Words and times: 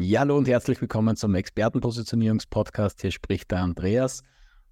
Ja, 0.00 0.20
hallo 0.20 0.36
und 0.36 0.46
herzlich 0.46 0.80
willkommen 0.80 1.16
zum 1.16 1.34
Expertenpositionierungspodcast. 1.34 3.00
Hier 3.00 3.10
spricht 3.10 3.50
der 3.50 3.62
Andreas. 3.62 4.22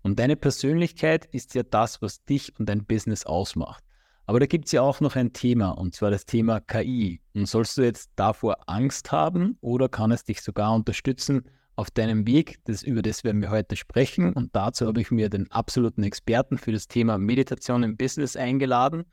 Und 0.02 0.21
deine 0.21 0.37
Persönlichkeit 0.37 1.25
ist 1.25 1.56
ja 1.56 1.64
das, 1.64 2.00
was 2.00 2.25
dich 2.25 2.56
und 2.60 2.68
dein 2.68 2.84
Business 2.87 3.26
ausmacht. 3.26 3.83
Aber 4.26 4.39
da 4.39 4.47
gibt 4.47 4.67
es 4.67 4.73
ja 4.73 4.83
auch 4.83 5.00
noch 5.00 5.17
ein 5.17 5.33
Thema, 5.33 5.70
und 5.70 5.97
zwar 5.97 6.12
das 6.12 6.26
Thema 6.26 6.60
KI. 6.60 7.20
Und 7.34 7.49
sollst 7.49 7.76
du 7.76 7.83
jetzt 7.83 8.12
davor 8.14 8.59
Angst 8.68 9.11
haben 9.11 9.59
oder 9.61 9.89
kann 9.89 10.12
es 10.12 10.23
dich 10.23 10.43
sogar 10.43 10.73
unterstützen 10.73 11.51
auf 11.75 11.91
deinem 11.91 12.25
Weg? 12.29 12.61
Das, 12.63 12.85
über 12.85 13.03
das 13.03 13.25
werden 13.25 13.43
wir 13.43 13.51
heute 13.51 13.75
sprechen. 13.75 14.33
Und 14.33 14.55
dazu 14.55 14.87
habe 14.87 15.01
ich 15.01 15.11
mir 15.11 15.29
den 15.29 15.51
absoluten 15.51 16.05
Experten 16.05 16.57
für 16.57 16.71
das 16.71 16.87
Thema 16.87 17.19
Meditation 17.19 17.83
im 17.83 17.97
Business 17.97 18.37
eingeladen. 18.37 19.07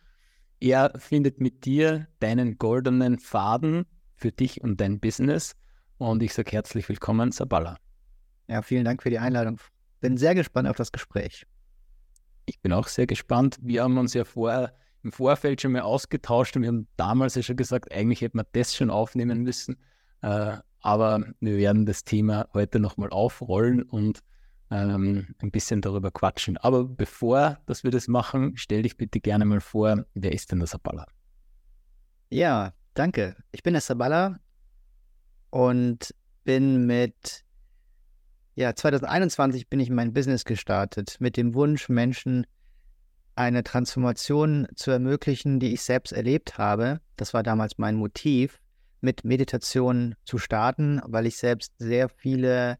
Er 0.60 0.94
findet 0.96 1.42
mit 1.42 1.66
dir 1.66 2.08
deinen 2.20 2.60
goldenen 2.60 3.18
Faden 3.18 3.86
für 4.16 4.32
dich 4.32 4.62
und 4.62 4.80
dein 4.80 5.00
Business. 5.00 5.56
Und 6.04 6.22
ich 6.22 6.34
sage 6.34 6.52
herzlich 6.52 6.90
willkommen, 6.90 7.32
Sabala. 7.32 7.78
Ja, 8.50 8.62
vielen 8.62 8.84
Dank 8.84 9.02
für 9.02 9.10
die 9.10 9.20
Einladung. 9.20 9.58
Bin 10.02 10.18
sehr 10.18 10.36
gespannt 10.36 10.68
auf 10.68 10.76
das 10.76 10.92
Gespräch. 10.92 11.46
Ich 12.46 12.60
bin 12.60 12.74
auch 12.74 12.90
sehr 12.90 13.08
gespannt. 13.08 13.58
Wir 13.62 13.84
haben 13.84 13.98
uns 13.98 14.14
ja 14.14 14.26
vorher 14.26 14.74
im 15.02 15.14
Vorfeld 15.14 15.62
schon 15.62 15.72
mal 15.72 15.84
ausgetauscht 15.84 16.58
und 16.58 16.64
wir 16.64 16.68
haben 16.68 16.90
damals 16.98 17.36
ja 17.36 17.42
schon 17.42 17.56
gesagt, 17.56 17.94
eigentlich 17.94 18.20
hätte 18.20 18.36
man 18.36 18.46
das 18.52 18.76
schon 18.76 18.90
aufnehmen 18.90 19.44
müssen. 19.44 19.78
Äh, 20.22 20.58
aber 20.82 21.24
wir 21.40 21.56
werden 21.56 21.86
das 21.86 22.04
Thema 22.04 22.50
heute 22.54 22.82
nochmal 22.82 23.10
aufrollen 23.10 23.82
und 23.82 24.20
ähm, 24.72 25.34
ein 25.42 25.52
bisschen 25.52 25.80
darüber 25.80 26.12
quatschen. 26.12 26.58
Aber 26.58 26.84
bevor 26.84 27.60
dass 27.66 27.86
wir 27.86 27.92
das 27.92 28.10
machen, 28.10 28.58
stell 28.58 28.82
dich 28.82 28.98
bitte 28.98 29.22
gerne 29.22 29.46
mal 29.46 29.62
vor, 29.62 30.04
wer 30.16 30.34
ist 30.34 30.52
denn 30.52 30.60
der 30.60 30.68
Sabala? 30.68 31.08
Ja, 32.30 32.74
danke. 32.94 33.38
Ich 33.54 33.64
bin 33.64 33.72
der 33.72 33.82
Sabala, 33.82 34.38
und 35.54 36.16
bin 36.46 36.88
mit, 36.88 37.46
ja, 38.56 38.74
2021 38.74 39.70
bin 39.70 39.80
ich 39.80 39.90
in 39.90 39.94
mein 39.94 40.12
Business 40.12 40.46
gestartet 40.46 41.18
mit 41.20 41.38
dem 41.38 41.54
Wunsch, 41.54 41.90
Menschen 41.90 42.48
eine 43.36 43.64
Transformation 43.64 44.68
zu 44.74 44.90
ermöglichen, 44.90 45.60
die 45.60 45.72
ich 45.72 45.84
selbst 45.84 46.12
erlebt 46.12 46.58
habe. 46.58 47.02
Das 47.18 47.36
war 47.36 47.44
damals 47.44 47.78
mein 47.78 47.96
Motiv, 47.96 48.60
mit 49.00 49.26
Meditation 49.26 50.16
zu 50.26 50.40
starten, 50.40 51.02
weil 51.06 51.28
ich 51.28 51.38
selbst 51.38 51.72
sehr 51.78 52.10
viele 52.10 52.80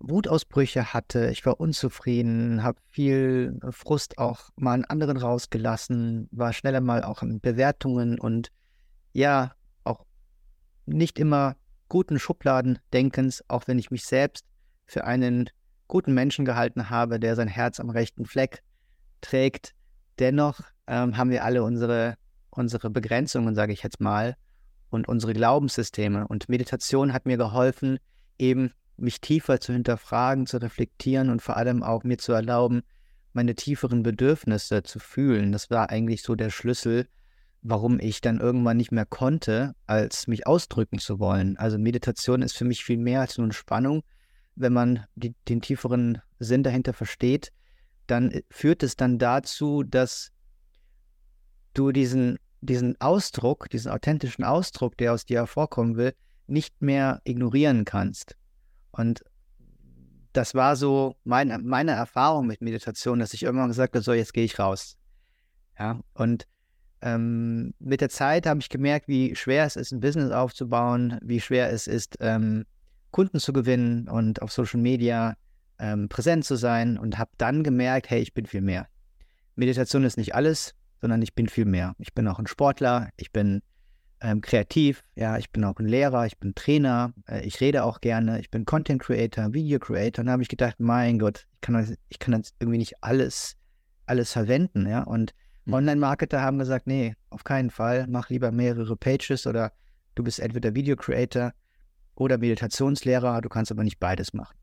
Wutausbrüche 0.00 0.92
hatte. 0.92 1.30
Ich 1.30 1.46
war 1.46 1.58
unzufrieden, 1.58 2.62
habe 2.62 2.78
viel 2.88 3.58
Frust 3.70 4.18
auch 4.18 4.50
mal 4.56 4.74
an 4.74 4.84
anderen 4.84 5.16
rausgelassen, 5.16 6.28
war 6.30 6.52
schneller 6.52 6.82
mal 6.82 7.02
auch 7.02 7.22
in 7.22 7.40
Bewertungen 7.40 8.20
und 8.20 8.52
ja, 9.14 9.56
nicht 10.86 11.18
immer 11.18 11.56
guten 11.88 12.18
Schubladendenkens, 12.18 13.44
auch 13.48 13.66
wenn 13.66 13.78
ich 13.78 13.90
mich 13.90 14.04
selbst 14.04 14.44
für 14.86 15.04
einen 15.04 15.50
guten 15.88 16.14
Menschen 16.14 16.44
gehalten 16.44 16.90
habe, 16.90 17.20
der 17.20 17.36
sein 17.36 17.48
Herz 17.48 17.80
am 17.80 17.90
rechten 17.90 18.24
Fleck 18.24 18.62
trägt. 19.20 19.72
Dennoch 20.18 20.60
ähm, 20.86 21.16
haben 21.16 21.30
wir 21.30 21.44
alle 21.44 21.62
unsere, 21.62 22.16
unsere 22.50 22.90
Begrenzungen, 22.90 23.54
sage 23.54 23.72
ich 23.72 23.82
jetzt 23.82 24.00
mal, 24.00 24.36
und 24.90 25.08
unsere 25.08 25.32
Glaubenssysteme. 25.32 26.26
Und 26.26 26.48
Meditation 26.48 27.12
hat 27.12 27.26
mir 27.26 27.36
geholfen, 27.36 27.98
eben 28.38 28.72
mich 28.96 29.20
tiefer 29.20 29.60
zu 29.60 29.72
hinterfragen, 29.72 30.46
zu 30.46 30.56
reflektieren 30.58 31.30
und 31.30 31.42
vor 31.42 31.56
allem 31.56 31.82
auch 31.82 32.02
mir 32.02 32.18
zu 32.18 32.32
erlauben, 32.32 32.82
meine 33.32 33.54
tieferen 33.54 34.02
Bedürfnisse 34.02 34.82
zu 34.82 34.98
fühlen. 34.98 35.52
Das 35.52 35.70
war 35.70 35.90
eigentlich 35.90 36.22
so 36.22 36.34
der 36.34 36.50
Schlüssel, 36.50 37.06
warum 37.68 37.98
ich 37.98 38.20
dann 38.20 38.38
irgendwann 38.38 38.76
nicht 38.76 38.92
mehr 38.92 39.06
konnte, 39.06 39.74
als 39.86 40.28
mich 40.28 40.46
ausdrücken 40.46 41.00
zu 41.00 41.18
wollen. 41.18 41.56
Also 41.56 41.78
Meditation 41.78 42.42
ist 42.42 42.56
für 42.56 42.64
mich 42.64 42.84
viel 42.84 42.96
mehr 42.96 43.20
als 43.20 43.38
nur 43.38 43.46
Entspannung. 43.46 44.02
Wenn 44.54 44.72
man 44.72 45.04
die, 45.16 45.34
den 45.48 45.60
tieferen 45.60 46.22
Sinn 46.38 46.62
dahinter 46.62 46.92
versteht, 46.92 47.52
dann 48.06 48.30
äh, 48.30 48.42
führt 48.50 48.84
es 48.84 48.94
dann 48.94 49.18
dazu, 49.18 49.82
dass 49.82 50.30
du 51.74 51.90
diesen, 51.90 52.38
diesen 52.60 53.00
Ausdruck, 53.00 53.68
diesen 53.68 53.90
authentischen 53.90 54.44
Ausdruck, 54.44 54.96
der 54.96 55.12
aus 55.12 55.26
dir 55.26 55.38
hervorkommen 55.40 55.96
will, 55.96 56.14
nicht 56.46 56.80
mehr 56.80 57.20
ignorieren 57.24 57.84
kannst. 57.84 58.36
Und 58.92 59.24
das 60.32 60.54
war 60.54 60.76
so 60.76 61.16
mein, 61.24 61.66
meine 61.66 61.92
Erfahrung 61.92 62.46
mit 62.46 62.60
Meditation, 62.60 63.18
dass 63.18 63.34
ich 63.34 63.42
irgendwann 63.42 63.68
gesagt 63.68 63.94
habe, 63.94 64.04
so 64.04 64.12
jetzt 64.12 64.32
gehe 64.32 64.44
ich 64.44 64.58
raus. 64.60 64.96
Ja, 65.78 66.00
und 66.14 66.46
ähm, 67.02 67.74
mit 67.78 68.00
der 68.00 68.08
Zeit 68.08 68.46
habe 68.46 68.60
ich 68.60 68.68
gemerkt, 68.68 69.08
wie 69.08 69.34
schwer 69.36 69.64
es 69.64 69.76
ist, 69.76 69.92
ein 69.92 70.00
Business 70.00 70.30
aufzubauen, 70.30 71.18
wie 71.22 71.40
schwer 71.40 71.70
es 71.70 71.86
ist, 71.86 72.16
ähm, 72.20 72.64
Kunden 73.10 73.38
zu 73.38 73.52
gewinnen 73.52 74.08
und 74.08 74.42
auf 74.42 74.52
Social 74.52 74.80
Media 74.80 75.36
ähm, 75.78 76.08
präsent 76.08 76.44
zu 76.44 76.56
sein 76.56 76.98
und 76.98 77.18
habe 77.18 77.30
dann 77.38 77.62
gemerkt, 77.62 78.10
hey, 78.10 78.20
ich 78.20 78.34
bin 78.34 78.46
viel 78.46 78.62
mehr. 78.62 78.86
Meditation 79.54 80.04
ist 80.04 80.16
nicht 80.16 80.34
alles, 80.34 80.74
sondern 81.00 81.22
ich 81.22 81.34
bin 81.34 81.48
viel 81.48 81.64
mehr. 81.64 81.94
Ich 81.98 82.14
bin 82.14 82.26
auch 82.28 82.38
ein 82.38 82.46
Sportler, 82.46 83.10
ich 83.16 83.32
bin 83.32 83.62
ähm, 84.20 84.40
kreativ, 84.40 85.02
ja, 85.14 85.36
ich 85.36 85.50
bin 85.50 85.64
auch 85.64 85.78
ein 85.78 85.86
Lehrer, 85.86 86.26
ich 86.26 86.38
bin 86.38 86.54
Trainer, 86.54 87.12
äh, 87.28 87.44
ich 87.44 87.60
rede 87.60 87.84
auch 87.84 88.00
gerne, 88.00 88.40
ich 88.40 88.50
bin 88.50 88.64
Content 88.64 89.02
Creator, 89.02 89.52
Video 89.52 89.78
Creator. 89.78 90.22
Und 90.22 90.26
da 90.26 90.32
habe 90.32 90.42
ich 90.42 90.48
gedacht, 90.48 90.76
mein 90.78 91.18
Gott, 91.18 91.46
ich 91.54 91.60
kann, 91.60 91.96
ich 92.08 92.18
kann 92.18 92.40
das 92.40 92.54
irgendwie 92.58 92.78
nicht 92.78 93.02
alles, 93.02 93.56
alles 94.06 94.32
verwenden, 94.32 94.86
ja. 94.88 95.02
Und. 95.02 95.32
Online-Marketer 95.74 96.40
haben 96.40 96.58
gesagt, 96.58 96.86
nee, 96.86 97.14
auf 97.30 97.44
keinen 97.44 97.70
Fall, 97.70 98.06
mach 98.08 98.30
lieber 98.30 98.52
mehrere 98.52 98.96
Pages 98.96 99.46
oder 99.46 99.72
du 100.14 100.22
bist 100.22 100.40
entweder 100.40 100.74
Video-Creator 100.74 101.52
oder 102.14 102.38
Meditationslehrer, 102.38 103.40
du 103.40 103.48
kannst 103.48 103.70
aber 103.72 103.84
nicht 103.84 103.98
beides 103.98 104.32
machen. 104.32 104.56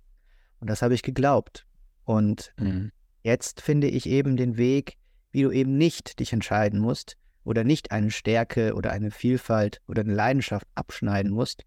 Und 0.60 0.70
das 0.70 0.82
habe 0.82 0.94
ich 0.94 1.04
geglaubt. 1.04 1.66
Und 2.06 2.54
mhm. 2.58 2.92
jetzt 3.22 3.62
finde 3.62 3.88
ich 3.88 4.08
eben 4.08 4.38
den 4.38 4.58
Weg, 4.58 4.98
wie 5.32 5.44
du 5.44 5.52
eben 5.52 5.78
nicht 5.78 6.20
dich 6.20 6.32
entscheiden 6.32 6.80
musst 6.80 7.18
oder 7.44 7.64
nicht 7.64 7.92
eine 7.92 8.12
Stärke 8.12 8.74
oder 8.74 8.92
eine 8.92 9.12
Vielfalt 9.12 9.82
oder 9.88 10.02
eine 10.02 10.14
Leidenschaft 10.14 10.68
abschneiden 10.76 11.32
musst, 11.32 11.66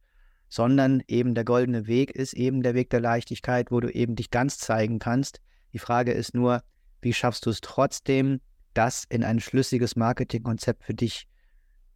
sondern 0.49 1.03
eben 1.09 1.35
der 1.35 1.45
goldene 1.45 1.87
Weg 1.87 2.11
ist 2.13 2.33
eben 2.33 2.63
der 2.63 2.75
Weg 2.75 2.91
der 2.91 3.01
Leichtigkeit, 3.01 3.71
wo 3.71 3.81
du 3.81 3.91
eben 3.91 4.17
dich 4.17 4.31
ganz 4.31 4.59
zeigen 4.59 4.99
kannst. 4.99 5.41
Die 5.73 5.79
Frage 5.79 6.13
ist 6.13 6.35
nur, 6.35 6.63
wie 7.03 7.13
schaffst 7.13 7.45
du 7.47 7.51
es 7.51 7.61
trotzdem, 7.61 8.41
das 8.77 9.05
in 9.09 9.25
ein 9.25 9.41
schlüssiges 9.41 9.97
Marketingkonzept 9.97 10.85
für 10.85 10.95
dich 10.95 11.27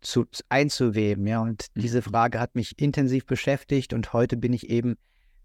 zu, 0.01 0.27
einzuweben. 0.49 1.27
Ja, 1.27 1.41
und 1.41 1.67
mhm. 1.75 1.81
diese 1.81 2.03
Frage 2.03 2.41
hat 2.41 2.55
mich 2.55 2.79
intensiv 2.79 3.27
beschäftigt 3.27 3.93
und 3.93 4.13
heute 4.13 4.37
bin 4.37 4.53
ich 4.53 4.71
eben 4.71 4.97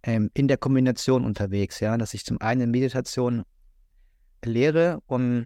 ähm, 0.03 0.29
in 0.33 0.47
der 0.47 0.57
Kombination 0.57 1.25
unterwegs, 1.25 1.79
ja, 1.79 1.97
dass 1.97 2.13
ich 2.13 2.25
zum 2.25 2.39
einen 2.41 2.71
Meditation 2.71 3.43
lehre, 4.43 5.01
um 5.07 5.45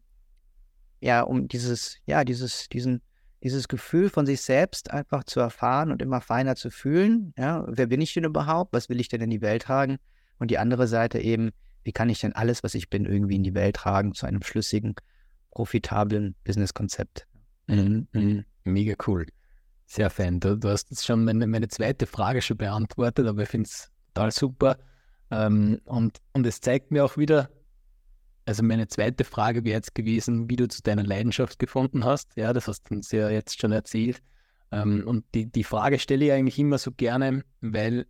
ja, 1.01 1.21
um 1.21 1.47
dieses, 1.47 1.97
ja, 2.05 2.23
dieses, 2.25 2.67
diesen, 2.69 3.01
dieses 3.41 3.67
Gefühl 3.67 4.09
von 4.09 4.25
sich 4.25 4.41
selbst 4.41 4.91
einfach 4.91 5.23
zu 5.23 5.39
erfahren 5.39 5.91
und 5.91 6.01
immer 6.01 6.19
feiner 6.19 6.55
zu 6.55 6.69
fühlen. 6.69 7.33
Ja, 7.37 7.65
wer 7.67 7.87
bin 7.87 8.01
ich 8.01 8.13
denn 8.13 8.25
überhaupt? 8.25 8.73
Was 8.73 8.89
will 8.89 8.99
ich 8.99 9.07
denn 9.07 9.21
in 9.21 9.29
die 9.29 9.41
Welt 9.41 9.63
tragen? 9.63 9.97
Und 10.39 10.51
die 10.51 10.57
andere 10.57 10.87
Seite 10.87 11.19
eben, 11.19 11.51
wie 11.83 11.93
kann 11.93 12.09
ich 12.09 12.19
denn 12.19 12.33
alles, 12.33 12.63
was 12.63 12.75
ich 12.75 12.89
bin, 12.89 13.05
irgendwie 13.05 13.37
in 13.37 13.43
die 13.43 13.53
Welt 13.53 13.77
tragen 13.77 14.13
zu 14.13 14.25
einem 14.25 14.43
schlüssigen 14.43 14.95
profitablen 15.59 16.35
Businesskonzept. 16.45 17.27
Mhm, 17.67 18.07
mhm. 18.13 18.45
Mega 18.63 18.95
cool. 19.05 19.25
Sehr 19.87 20.09
fein. 20.09 20.39
Du, 20.39 20.57
du 20.57 20.69
hast 20.69 20.89
jetzt 20.89 21.05
schon 21.05 21.25
meine, 21.25 21.47
meine, 21.47 21.67
zweite 21.67 22.05
Frage 22.05 22.41
schon 22.41 22.55
beantwortet, 22.55 23.27
aber 23.27 23.43
ich 23.43 23.49
finde 23.49 23.67
es 23.67 23.91
total 24.13 24.31
super. 24.31 24.77
Ähm, 25.31 25.81
und, 25.83 26.19
und 26.31 26.47
es 26.47 26.61
zeigt 26.61 26.91
mir 26.91 27.03
auch 27.03 27.17
wieder, 27.17 27.49
also 28.45 28.63
meine 28.63 28.87
zweite 28.87 29.25
Frage 29.25 29.65
wäre 29.65 29.75
jetzt 29.75 29.95
gewesen, 29.95 30.49
wie 30.49 30.55
du 30.55 30.69
zu 30.69 30.81
deiner 30.81 31.03
Leidenschaft 31.03 31.59
gefunden 31.59 32.05
hast. 32.05 32.37
Ja, 32.37 32.53
das 32.53 32.69
hast 32.69 32.89
du 32.89 32.95
uns 32.95 33.11
ja 33.11 33.29
jetzt 33.29 33.59
schon 33.59 33.73
erzählt. 33.73 34.21
Ähm, 34.71 35.05
und 35.05 35.25
die, 35.35 35.51
die 35.51 35.65
Frage 35.65 35.99
stelle 35.99 36.23
ich 36.23 36.31
eigentlich 36.31 36.57
immer 36.57 36.77
so 36.77 36.91
gerne, 36.93 37.43
weil 37.59 38.05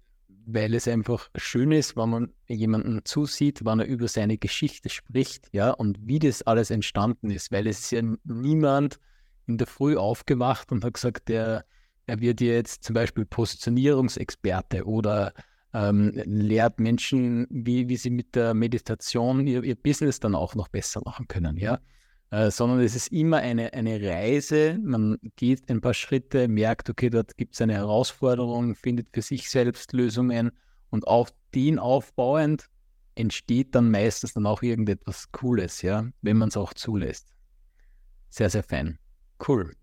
weil 0.53 0.73
es 0.73 0.87
einfach 0.87 1.29
schön 1.35 1.71
ist, 1.71 1.95
wenn 1.95 2.09
man 2.09 2.33
jemanden 2.47 3.01
zusieht, 3.05 3.65
wenn 3.65 3.79
er 3.79 3.85
über 3.85 4.07
seine 4.07 4.37
Geschichte 4.37 4.89
spricht, 4.89 5.49
ja, 5.51 5.71
und 5.71 5.99
wie 6.01 6.19
das 6.19 6.41
alles 6.43 6.71
entstanden 6.71 7.29
ist, 7.29 7.51
weil 7.51 7.67
es 7.67 7.79
ist 7.79 7.91
ja 7.91 8.01
niemand 8.23 8.99
in 9.47 9.57
der 9.57 9.67
Früh 9.67 9.97
aufgewacht 9.97 10.71
und 10.71 10.83
hat 10.83 10.93
gesagt, 10.93 11.29
der, 11.29 11.65
er 12.05 12.19
wird 12.19 12.41
jetzt 12.41 12.83
zum 12.83 12.93
Beispiel 12.93 13.25
Positionierungsexperte 13.25 14.85
oder 14.85 15.33
ähm, 15.73 16.11
lehrt 16.25 16.79
Menschen, 16.79 17.47
wie, 17.49 17.89
wie 17.89 17.97
sie 17.97 18.09
mit 18.09 18.35
der 18.35 18.53
Meditation 18.53 19.45
ihr, 19.45 19.63
ihr 19.63 19.75
Business 19.75 20.19
dann 20.19 20.35
auch 20.35 20.55
noch 20.55 20.67
besser 20.67 21.01
machen 21.05 21.27
können, 21.27 21.57
ja. 21.57 21.79
Äh, 22.31 22.51
sondern 22.51 22.79
es 22.81 22.95
ist 22.95 23.11
immer 23.11 23.37
eine, 23.37 23.73
eine 23.73 24.01
Reise. 24.01 24.77
Man 24.83 25.17
geht 25.35 25.69
ein 25.69 25.81
paar 25.81 25.95
Schritte, 25.95 26.47
merkt, 26.47 26.89
okay, 26.89 27.09
dort 27.09 27.35
gibt 27.37 27.55
es 27.55 27.61
eine 27.61 27.73
Herausforderung, 27.73 28.75
findet 28.75 29.07
für 29.11 29.23
sich 29.23 29.49
selbst 29.49 29.93
Lösungen 29.93 30.51
und 30.91 31.07
auf 31.07 31.33
den 31.55 31.79
aufbauend 31.79 32.69
entsteht 33.15 33.73
dann 33.75 33.89
meistens 33.89 34.33
dann 34.33 34.45
auch 34.45 34.61
irgendetwas 34.61 35.31
Cooles, 35.31 35.81
ja, 35.81 36.07
wenn 36.21 36.37
man 36.37 36.49
es 36.49 36.57
auch 36.57 36.73
zulässt. 36.73 37.33
Sehr, 38.29 38.49
sehr 38.49 38.63
fein. 38.63 38.99
Cool. 39.45 39.73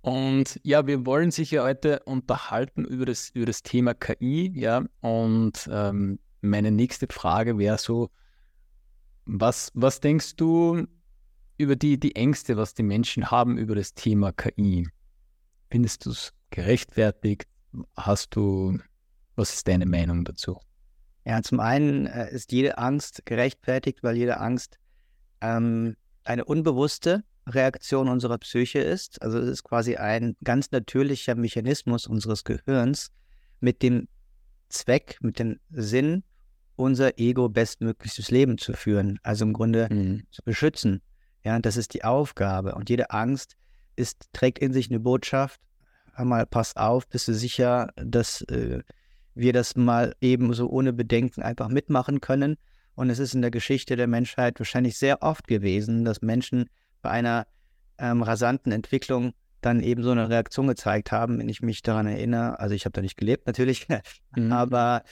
Und 0.00 0.58
ja, 0.62 0.86
wir 0.86 1.04
wollen 1.04 1.30
sich 1.30 1.50
ja 1.50 1.64
heute 1.64 2.00
unterhalten 2.04 2.84
über 2.84 3.04
das, 3.04 3.30
über 3.30 3.46
das 3.46 3.62
Thema 3.62 3.92
KI, 3.94 4.50
ja. 4.54 4.84
Und 5.00 5.68
ähm, 5.70 6.18
meine 6.40 6.70
nächste 6.70 7.06
Frage 7.10 7.58
wäre 7.58 7.78
so, 7.78 8.10
was, 9.28 9.70
was 9.74 10.00
denkst 10.00 10.36
du 10.36 10.86
über 11.58 11.76
die, 11.76 12.00
die 12.00 12.16
Ängste, 12.16 12.56
was 12.56 12.74
die 12.74 12.82
Menschen 12.82 13.30
haben 13.30 13.58
über 13.58 13.74
das 13.74 13.94
Thema 13.94 14.32
KI? 14.32 14.88
Findest 15.70 16.06
du 16.06 16.10
es 16.10 16.32
gerechtfertigt? 16.50 17.46
Hast 17.96 18.34
du, 18.34 18.78
was 19.36 19.52
ist 19.54 19.68
deine 19.68 19.86
Meinung 19.86 20.24
dazu? 20.24 20.58
Ja, 21.26 21.42
zum 21.42 21.60
einen 21.60 22.06
äh, 22.06 22.32
ist 22.32 22.52
jede 22.52 22.78
Angst 22.78 23.26
gerechtfertigt, 23.26 24.02
weil 24.02 24.16
jede 24.16 24.38
Angst 24.40 24.78
ähm, 25.42 25.94
eine 26.24 26.46
unbewusste 26.46 27.22
Reaktion 27.46 28.08
unserer 28.08 28.38
Psyche 28.38 28.78
ist. 28.78 29.20
Also 29.20 29.38
es 29.38 29.48
ist 29.48 29.62
quasi 29.62 29.96
ein 29.96 30.36
ganz 30.42 30.70
natürlicher 30.70 31.34
Mechanismus 31.34 32.06
unseres 32.06 32.44
Gehirns 32.44 33.10
mit 33.60 33.82
dem 33.82 34.08
Zweck, 34.70 35.18
mit 35.20 35.38
dem 35.38 35.60
Sinn, 35.70 36.24
unser 36.78 37.18
Ego 37.18 37.48
bestmögliches 37.48 38.30
Leben 38.30 38.56
zu 38.56 38.72
führen. 38.72 39.18
Also 39.22 39.44
im 39.44 39.52
Grunde 39.52 39.88
mhm. 39.90 40.22
zu 40.30 40.42
beschützen. 40.44 41.02
Ja, 41.44 41.58
das 41.58 41.76
ist 41.76 41.94
die 41.94 42.04
Aufgabe. 42.04 42.74
Und 42.74 42.88
jede 42.88 43.10
Angst 43.10 43.56
ist, 43.96 44.28
trägt 44.32 44.58
in 44.58 44.72
sich 44.72 44.88
eine 44.90 45.00
Botschaft. 45.00 45.60
Einmal 46.14 46.46
pass 46.46 46.76
auf, 46.76 47.08
bist 47.08 47.28
du 47.28 47.34
sicher, 47.34 47.90
dass 47.96 48.42
äh, 48.42 48.82
wir 49.34 49.52
das 49.52 49.76
mal 49.76 50.14
eben 50.20 50.52
so 50.52 50.68
ohne 50.68 50.92
Bedenken 50.92 51.42
einfach 51.42 51.68
mitmachen 51.68 52.20
können. 52.20 52.56
Und 52.94 53.10
es 53.10 53.18
ist 53.18 53.34
in 53.34 53.42
der 53.42 53.50
Geschichte 53.50 53.96
der 53.96 54.06
Menschheit 54.06 54.58
wahrscheinlich 54.58 54.98
sehr 54.98 55.22
oft 55.22 55.46
gewesen, 55.46 56.04
dass 56.04 56.22
Menschen 56.22 56.68
bei 57.02 57.10
einer 57.10 57.46
ähm, 57.98 58.22
rasanten 58.22 58.72
Entwicklung 58.72 59.32
dann 59.60 59.80
eben 59.80 60.02
so 60.02 60.12
eine 60.12 60.28
Reaktion 60.28 60.68
gezeigt 60.68 61.10
haben, 61.10 61.38
wenn 61.38 61.48
ich 61.48 61.62
mich 61.62 61.82
daran 61.82 62.06
erinnere. 62.06 62.58
Also 62.60 62.74
ich 62.74 62.84
habe 62.84 62.92
da 62.92 63.00
nicht 63.00 63.16
gelebt 63.16 63.46
natürlich, 63.46 63.86
mhm. 64.36 64.52
aber 64.52 65.02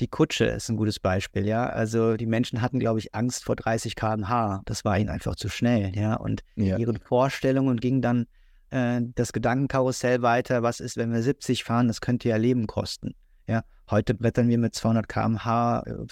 die 0.00 0.08
Kutsche 0.08 0.44
ist 0.46 0.68
ein 0.68 0.76
gutes 0.76 1.00
Beispiel, 1.00 1.46
ja. 1.46 1.68
Also 1.68 2.16
die 2.16 2.26
Menschen 2.26 2.60
hatten, 2.60 2.78
glaube 2.78 2.98
ich, 2.98 3.14
Angst 3.14 3.44
vor 3.44 3.56
30 3.56 3.96
km/h. 3.96 4.62
Das 4.64 4.84
war 4.84 4.98
ihnen 4.98 5.08
einfach 5.08 5.36
zu 5.36 5.48
schnell, 5.48 5.96
ja. 5.96 6.14
Und 6.14 6.42
ja. 6.54 6.76
ihren 6.76 6.98
Vorstellungen 6.98 7.78
ging 7.78 8.02
dann 8.02 8.26
äh, 8.70 9.00
das 9.14 9.32
Gedankenkarussell 9.32 10.22
weiter. 10.22 10.62
Was 10.62 10.80
ist, 10.80 10.96
wenn 10.96 11.12
wir 11.12 11.22
70 11.22 11.64
fahren? 11.64 11.88
Das 11.88 12.00
könnte 12.00 12.28
ja 12.28 12.36
Leben 12.36 12.66
kosten, 12.66 13.14
ja. 13.46 13.62
Heute 13.90 14.14
brettern 14.14 14.48
wir 14.48 14.58
mit 14.58 14.74
200 14.74 15.08
km/h 15.08 15.80
auf 15.80 16.10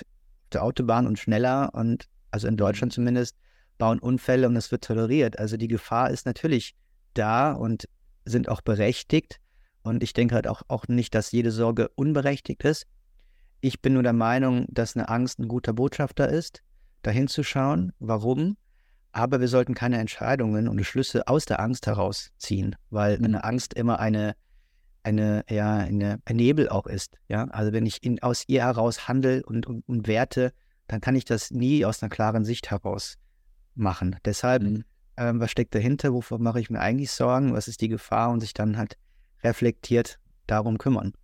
der 0.53 0.63
Autobahn 0.63 1.07
und 1.07 1.19
schneller 1.19 1.71
und 1.75 2.09
also 2.31 2.49
in 2.49 2.57
Deutschland 2.57 2.93
mhm. 2.93 2.95
zumindest 2.95 3.37
bauen 3.79 3.99
Unfälle 3.99 4.47
und 4.47 4.57
es 4.57 4.71
wird 4.71 4.85
toleriert. 4.85 5.39
Also 5.39 5.57
die 5.57 5.69
Gefahr 5.69 6.11
ist 6.11 6.27
natürlich 6.27 6.75
da 7.15 7.53
und 7.53 7.89
sind 8.25 8.49
auch 8.49 8.61
berechtigt. 8.61 9.41
Und 9.83 10.03
ich 10.03 10.15
denke 10.15 10.35
halt 10.35 10.49
auch, 10.49 10.63
auch 10.69 10.89
nicht, 10.89 11.15
dass 11.15 11.33
jede 11.33 11.51
Sorge 11.51 11.89
unberechtigt 11.95 12.65
ist. 12.65 12.87
Ich 13.65 13.81
bin 13.81 13.95
nur 13.95 14.03
der 14.03 14.13
Meinung, 14.13 14.67
dass 14.69 14.95
eine 14.95 15.09
Angst 15.09 15.39
ein 15.39 15.49
guter 15.49 15.73
Botschafter 15.73 16.29
ist, 16.29 16.63
dahin 17.01 17.29
zu 17.29 17.43
schauen, 17.43 17.95
warum. 17.99 18.59
Aber 19.13 19.41
wir 19.41 19.49
sollten 19.49 19.73
keine 19.73 19.97
Entscheidungen 19.97 20.69
und 20.69 20.85
Schlüsse 20.85 21.27
aus 21.29 21.47
der 21.47 21.61
Angst 21.61 21.87
herausziehen, 21.87 22.77
weil 22.91 23.17
mhm. 23.17 23.25
eine 23.25 23.45
Angst 23.45 23.73
immer 23.73 24.01
eine, 24.01 24.37
eine, 25.03 25.47
ja, 25.49 25.79
eine, 25.79 26.21
ein 26.27 26.37
Nebel 26.37 26.69
auch 26.69 26.87
ist. 26.87 27.17
Ja? 27.31 27.45
Also 27.45 27.73
wenn 27.73 27.87
ich 27.87 28.05
in, 28.05 28.23
aus 28.23 28.45
ihr 28.49 28.65
heraus 28.65 29.09
handle 29.09 29.43
und, 29.47 29.67
und, 29.67 29.89
und 29.89 30.07
werte, 30.07 30.53
dann 30.87 31.01
kann 31.01 31.17
ich 31.17 31.25
das 31.25 31.51
nie 31.51 31.87
aus 31.87 32.03
einer 32.03 32.11
klaren 32.11 32.45
Sicht 32.45 32.71
heraus 32.71 33.17
machen. 33.75 34.17
Deshalb, 34.27 34.63
mhm. 34.63 34.85
ähm, 35.17 35.41
was 35.41 35.51
steckt 35.51 35.75
dahinter? 35.75 36.13
Wovor 36.13 36.39
mache 36.39 36.61
ich 36.61 36.69
mir 36.69 36.81
eigentlich 36.81 37.13
Sorgen? 37.13 37.55
Was 37.55 37.67
ist 37.67 37.81
die 37.81 37.89
Gefahr? 37.89 38.31
Und 38.31 38.41
sich 38.41 38.53
dann 38.53 38.77
halt 38.77 38.99
reflektiert 39.43 40.19
darum 40.47 40.77
kümmern. 40.77 41.15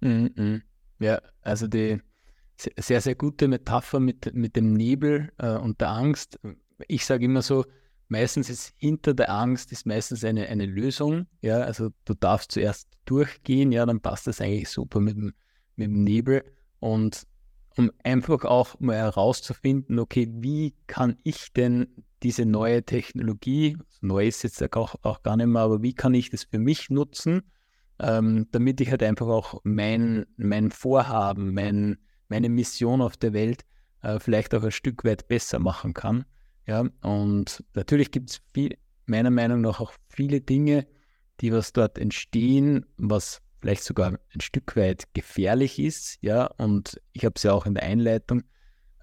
Mhm. 0.00 0.62
Ja, 0.98 1.20
also 1.42 1.66
die 1.66 2.00
sehr, 2.56 3.00
sehr 3.00 3.14
gute 3.14 3.48
Metapher 3.48 4.00
mit, 4.00 4.32
mit 4.34 4.56
dem 4.56 4.74
Nebel 4.74 5.32
äh, 5.38 5.56
und 5.56 5.80
der 5.80 5.90
Angst. 5.90 6.38
Ich 6.86 7.04
sage 7.04 7.24
immer 7.24 7.42
so, 7.42 7.64
meistens 8.08 8.48
ist 8.48 8.72
hinter 8.76 9.14
der 9.14 9.30
Angst 9.30 9.72
ist 9.72 9.86
meistens 9.86 10.24
eine, 10.24 10.46
eine 10.48 10.66
Lösung. 10.66 11.26
Ja, 11.42 11.58
also 11.58 11.90
du 12.04 12.14
darfst 12.14 12.52
zuerst 12.52 12.88
durchgehen, 13.06 13.72
ja, 13.72 13.84
dann 13.86 14.00
passt 14.00 14.26
das 14.26 14.40
eigentlich 14.40 14.68
super 14.68 15.00
mit 15.00 15.16
dem, 15.16 15.32
mit 15.76 15.88
dem 15.88 16.04
Nebel. 16.04 16.44
Und 16.78 17.26
um 17.76 17.90
einfach 18.04 18.44
auch 18.44 18.78
mal 18.78 18.96
herauszufinden, 18.96 19.98
okay, 19.98 20.28
wie 20.30 20.74
kann 20.86 21.16
ich 21.24 21.52
denn 21.52 21.88
diese 22.22 22.46
neue 22.46 22.84
Technologie, 22.84 23.76
neu 24.00 24.26
ist 24.26 24.44
jetzt 24.44 24.62
auch, 24.76 24.94
auch 25.02 25.22
gar 25.22 25.36
nicht 25.36 25.46
mehr, 25.46 25.62
aber 25.62 25.82
wie 25.82 25.92
kann 25.92 26.14
ich 26.14 26.30
das 26.30 26.44
für 26.44 26.58
mich 26.58 26.88
nutzen, 26.88 27.42
ähm, 27.98 28.48
damit 28.50 28.80
ich 28.80 28.90
halt 28.90 29.02
einfach 29.02 29.26
auch 29.26 29.60
mein, 29.64 30.26
mein 30.36 30.70
Vorhaben, 30.70 31.54
mein, 31.54 31.98
meine 32.28 32.48
Mission 32.48 33.00
auf 33.00 33.16
der 33.16 33.32
Welt 33.32 33.64
äh, 34.02 34.18
vielleicht 34.18 34.54
auch 34.54 34.62
ein 34.62 34.70
Stück 34.70 35.04
weit 35.04 35.28
besser 35.28 35.58
machen 35.58 35.94
kann. 35.94 36.24
Ja, 36.66 36.84
und 37.02 37.62
natürlich 37.74 38.10
gibt 38.10 38.30
es 38.30 38.42
meiner 39.06 39.30
Meinung 39.30 39.60
nach 39.60 39.80
auch 39.80 39.92
viele 40.08 40.40
Dinge, 40.40 40.86
die 41.40 41.52
was 41.52 41.72
dort 41.72 41.98
entstehen, 41.98 42.86
was 42.96 43.42
vielleicht 43.60 43.84
sogar 43.84 44.12
ein 44.12 44.40
Stück 44.40 44.76
weit 44.76 45.04
gefährlich 45.14 45.78
ist. 45.78 46.18
Ja, 46.22 46.46
und 46.58 47.00
ich 47.12 47.24
habe 47.24 47.34
es 47.36 47.42
ja 47.42 47.52
auch 47.52 47.66
in 47.66 47.74
der 47.74 47.84
Einleitung 47.84 48.42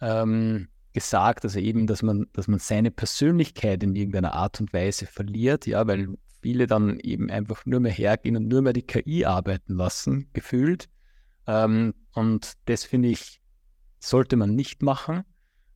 ähm, 0.02 0.70
gesagt, 0.94 1.44
also 1.44 1.60
eben, 1.60 1.88
dass 1.88 2.02
man, 2.04 2.28
dass 2.34 2.48
man 2.48 2.60
seine 2.60 2.92
Persönlichkeit 2.92 3.84
in 3.84 3.96
irgendeiner 3.96 4.34
Art 4.34 4.60
und 4.60 4.74
Weise 4.74 5.06
verliert, 5.06 5.66
ja, 5.68 5.86
weil 5.88 6.10
viele 6.42 6.68
dann 6.68 7.00
eben 7.00 7.30
einfach 7.30 7.66
nur 7.66 7.80
mehr 7.80 7.92
hergehen 7.92 8.36
und 8.36 8.48
nur 8.48 8.62
mehr 8.62 8.74
die 8.74 8.82
KI 8.82 9.26
arbeiten 9.26 9.76
lassen, 9.76 10.30
gefühlt. 10.34 10.90
Ähm, 11.48 11.94
und 12.14 12.54
das 12.66 12.84
finde 12.84 13.10
ich, 13.10 13.42
sollte 14.00 14.36
man 14.36 14.56
nicht 14.56 14.82
machen. 14.82 15.24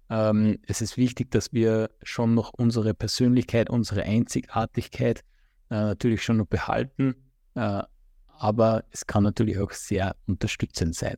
Ähm, 0.10 0.60
es 0.68 0.82
ist 0.82 0.98
wichtig, 0.98 1.32
dass 1.32 1.54
wir 1.54 1.90
schon 2.04 2.34
noch 2.34 2.54
unsere 2.54 2.94
Persönlichkeit, 2.94 3.70
unsere 3.70 4.04
Einzigartigkeit 4.04 5.22
äh, 5.70 5.76
natürlich 5.76 6.24
schon 6.24 6.38
noch 6.38 6.48
behalten. 6.48 7.16
Äh, 7.56 7.84
aber 8.28 8.84
es 8.92 9.06
kann 9.06 9.24
natürlich 9.24 9.58
auch 9.60 9.72
sehr 9.72 10.16
unterstützend 10.28 10.96
sein. 10.96 11.18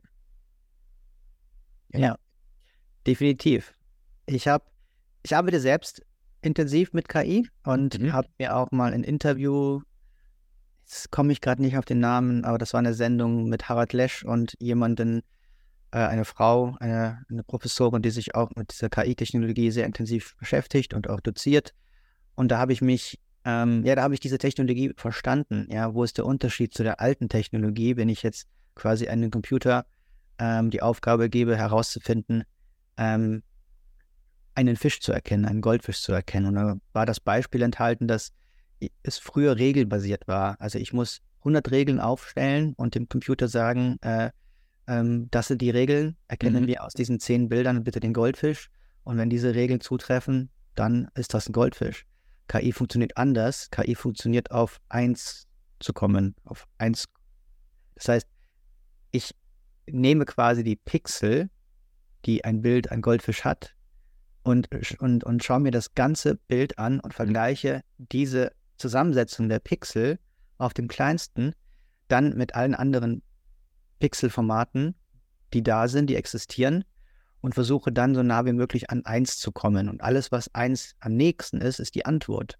Ja, 1.92 2.00
ja 2.00 2.18
definitiv. 3.06 3.74
Ich 4.26 4.46
habe, 4.46 4.64
ich 5.22 5.34
arbeite 5.34 5.60
selbst 5.60 6.02
intensiv 6.48 6.92
mit 6.92 7.08
KI 7.08 7.48
und 7.64 8.00
mhm. 8.00 8.12
habe 8.12 8.28
mir 8.38 8.56
auch 8.56 8.70
mal 8.70 8.92
ein 8.92 9.04
Interview, 9.04 9.82
jetzt 10.84 11.10
komme 11.10 11.32
ich 11.32 11.40
gerade 11.40 11.62
nicht 11.62 11.76
auf 11.76 11.84
den 11.84 12.00
Namen, 12.00 12.44
aber 12.44 12.58
das 12.58 12.72
war 12.72 12.78
eine 12.78 12.94
Sendung 12.94 13.48
mit 13.48 13.68
Harald 13.68 13.92
Lesch 13.92 14.24
und 14.24 14.54
jemanden, 14.58 15.22
äh, 15.90 15.98
eine 15.98 16.24
Frau, 16.24 16.76
eine, 16.80 17.24
eine 17.30 17.42
Professorin, 17.42 18.02
die 18.02 18.10
sich 18.10 18.34
auch 18.34 18.50
mit 18.56 18.72
dieser 18.72 18.88
KI-Technologie 18.88 19.70
sehr 19.70 19.86
intensiv 19.86 20.36
beschäftigt 20.38 20.94
und 20.94 21.08
auch 21.08 21.20
doziert. 21.20 21.74
Und 22.34 22.50
da 22.50 22.58
habe 22.58 22.72
ich 22.72 22.80
mich, 22.80 23.18
ähm, 23.44 23.84
ja, 23.84 23.94
da 23.94 24.02
habe 24.02 24.14
ich 24.14 24.20
diese 24.20 24.38
Technologie 24.38 24.92
verstanden. 24.96 25.66
Ja, 25.70 25.94
wo 25.94 26.04
ist 26.04 26.18
der 26.18 26.26
Unterschied 26.26 26.74
zu 26.74 26.82
der 26.82 27.00
alten 27.00 27.28
Technologie, 27.28 27.96
wenn 27.96 28.08
ich 28.08 28.22
jetzt 28.22 28.48
quasi 28.74 29.08
einem 29.08 29.30
Computer 29.30 29.86
ähm, 30.38 30.70
die 30.70 30.82
Aufgabe 30.82 31.28
gebe, 31.28 31.56
herauszufinden, 31.56 32.44
ähm, 32.96 33.42
einen 34.58 34.76
Fisch 34.76 35.00
zu 35.00 35.12
erkennen, 35.12 35.44
einen 35.44 35.60
Goldfisch 35.60 36.00
zu 36.00 36.10
erkennen. 36.10 36.46
Und 36.46 36.54
da 36.56 36.76
war 36.92 37.06
das 37.06 37.20
Beispiel 37.20 37.62
enthalten, 37.62 38.08
dass 38.08 38.32
es 39.04 39.18
früher 39.18 39.56
regelbasiert 39.56 40.26
war. 40.26 40.60
Also 40.60 40.80
ich 40.80 40.92
muss 40.92 41.20
100 41.40 41.70
Regeln 41.70 42.00
aufstellen 42.00 42.74
und 42.76 42.96
dem 42.96 43.08
Computer 43.08 43.46
sagen, 43.46 43.98
äh, 44.00 44.30
ähm, 44.88 45.28
das 45.30 45.46
sind 45.46 45.62
die 45.62 45.70
Regeln, 45.70 46.16
erkennen 46.26 46.64
mhm. 46.64 46.66
wir 46.66 46.84
aus 46.84 46.92
diesen 46.92 47.20
zehn 47.20 47.48
Bildern 47.48 47.84
bitte 47.84 48.00
den 48.00 48.12
Goldfisch. 48.12 48.68
Und 49.04 49.16
wenn 49.16 49.30
diese 49.30 49.54
Regeln 49.54 49.80
zutreffen, 49.80 50.50
dann 50.74 51.08
ist 51.14 51.34
das 51.34 51.48
ein 51.48 51.52
Goldfisch. 51.52 52.04
KI 52.48 52.72
funktioniert 52.72 53.16
anders. 53.16 53.70
KI 53.70 53.94
funktioniert 53.94 54.50
auf 54.50 54.80
eins 54.88 55.46
zu 55.78 55.92
kommen, 55.92 56.34
auf 56.44 56.66
eins. 56.78 57.04
Das 57.94 58.08
heißt, 58.08 58.26
ich 59.12 59.36
nehme 59.86 60.24
quasi 60.24 60.64
die 60.64 60.76
Pixel, 60.76 61.48
die 62.24 62.44
ein 62.44 62.60
Bild, 62.60 62.90
ein 62.90 63.02
Goldfisch 63.02 63.44
hat, 63.44 63.76
und, 64.48 64.70
und, 65.00 65.24
und 65.24 65.44
schaue 65.44 65.60
mir 65.60 65.70
das 65.70 65.94
ganze 65.94 66.36
Bild 66.36 66.78
an 66.78 67.00
und 67.00 67.12
vergleiche 67.12 67.82
diese 67.98 68.52
Zusammensetzung 68.78 69.50
der 69.50 69.58
Pixel 69.58 70.18
auf 70.56 70.72
dem 70.72 70.88
kleinsten 70.88 71.52
dann 72.08 72.34
mit 72.34 72.54
allen 72.54 72.74
anderen 72.74 73.22
Pixelformaten, 73.98 74.94
die 75.52 75.62
da 75.62 75.86
sind, 75.86 76.08
die 76.08 76.16
existieren 76.16 76.84
und 77.42 77.54
versuche 77.54 77.92
dann 77.92 78.14
so 78.14 78.22
nah 78.22 78.46
wie 78.46 78.54
möglich 78.54 78.88
an 78.88 79.04
1 79.04 79.38
zu 79.38 79.52
kommen. 79.52 79.90
Und 79.90 80.00
alles, 80.00 80.32
was 80.32 80.54
1 80.54 80.94
am 81.00 81.14
nächsten 81.14 81.60
ist, 81.60 81.78
ist 81.78 81.94
die 81.94 82.06
Antwort. 82.06 82.58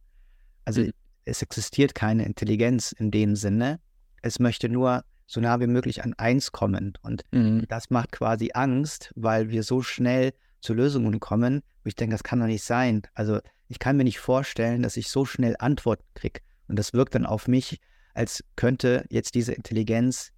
Also 0.66 0.82
mhm. 0.82 0.92
es 1.24 1.40
existiert 1.40 1.94
keine 1.94 2.26
Intelligenz 2.26 2.92
in 2.92 3.10
dem 3.10 3.34
Sinne. 3.34 3.80
Es 4.20 4.38
möchte 4.40 4.68
nur 4.68 5.04
so 5.26 5.40
nah 5.40 5.58
wie 5.58 5.66
möglich 5.66 6.04
an 6.04 6.12
1 6.18 6.52
kommen. 6.52 6.92
Und 7.00 7.24
mhm. 7.30 7.64
das 7.68 7.88
macht 7.88 8.12
quasi 8.12 8.50
Angst, 8.52 9.10
weil 9.16 9.48
wir 9.48 9.62
so 9.62 9.80
schnell 9.80 10.34
zu 10.60 10.74
Lösungen 10.74 11.20
kommen, 11.20 11.62
wo 11.84 11.88
ich 11.88 11.94
denke, 11.94 12.14
das 12.14 12.22
kann 12.24 12.40
doch 12.40 12.46
nicht 12.46 12.64
sein. 12.64 13.02
Also 13.14 13.40
ich 13.68 13.78
kann 13.78 13.96
mir 13.96 14.04
nicht 14.04 14.18
vorstellen, 14.18 14.82
dass 14.82 14.96
ich 14.96 15.08
so 15.08 15.24
schnell 15.24 15.56
Antwort 15.58 16.00
kriege. 16.14 16.40
Und 16.68 16.78
das 16.78 16.92
wirkt 16.92 17.14
dann 17.14 17.26
auf 17.26 17.48
mich 17.48 17.80
als 18.14 18.42
könnte 18.56 19.04
jetzt 19.10 19.36
diese 19.36 19.52
Intelligenz 19.52 20.32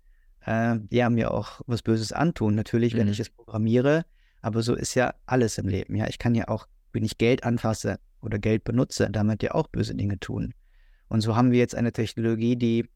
äh, 0.47 0.77
ja 0.91 1.09
mir 1.09 1.31
auch 1.33 1.63
was 1.67 1.81
Böses 1.83 2.13
antun. 2.13 2.55
Natürlich, 2.55 2.95
wenn 2.95 3.07
Mhm. 3.07 3.13
ich 3.13 3.21
es 3.21 3.31
programmiere, 3.31 4.05
aber 4.43 4.63
so 4.63 4.75
ist 4.75 4.95
ja 4.95 5.15
alles 5.25 5.57
im 5.57 5.67
Leben. 5.67 5.95
Ja, 5.97 6.07
ich 6.07 6.19
kann 6.19 6.35
ja 6.35 6.49
auch, 6.49 6.67
wenn 6.93 7.05
ich 7.05 7.17
Geld 7.17 7.43
anfasse 7.45 7.99
oder 8.21 8.39
Geld 8.39 8.65
benutze, 8.65 9.09
damit 9.11 9.43
ja 9.43 9.53
auch 9.55 9.69
böse 9.69 9.95
Dinge 9.95 10.19
tun. 10.21 10.53
Und 11.09 11.23
so 11.23 11.37
haben 11.37 11.53
wir 11.53 11.59
jetzt 11.59 11.75
eine 11.75 11.93
Technologie, 11.93 12.57
die, 12.57 12.87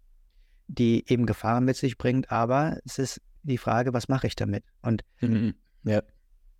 die 0.67 1.05
eben 1.09 1.25
Gefahren 1.25 1.65
mit 1.65 1.77
sich 1.77 1.97
bringt, 1.97 2.31
aber 2.31 2.79
es 2.85 2.99
ist 2.99 3.21
die 3.43 3.59
Frage, 3.59 3.95
was 3.95 4.09
mache 4.09 4.27
ich 4.27 4.37
damit? 4.37 4.65
Und 4.83 5.03
Mhm. 5.21 5.55
Ja. 5.85 6.03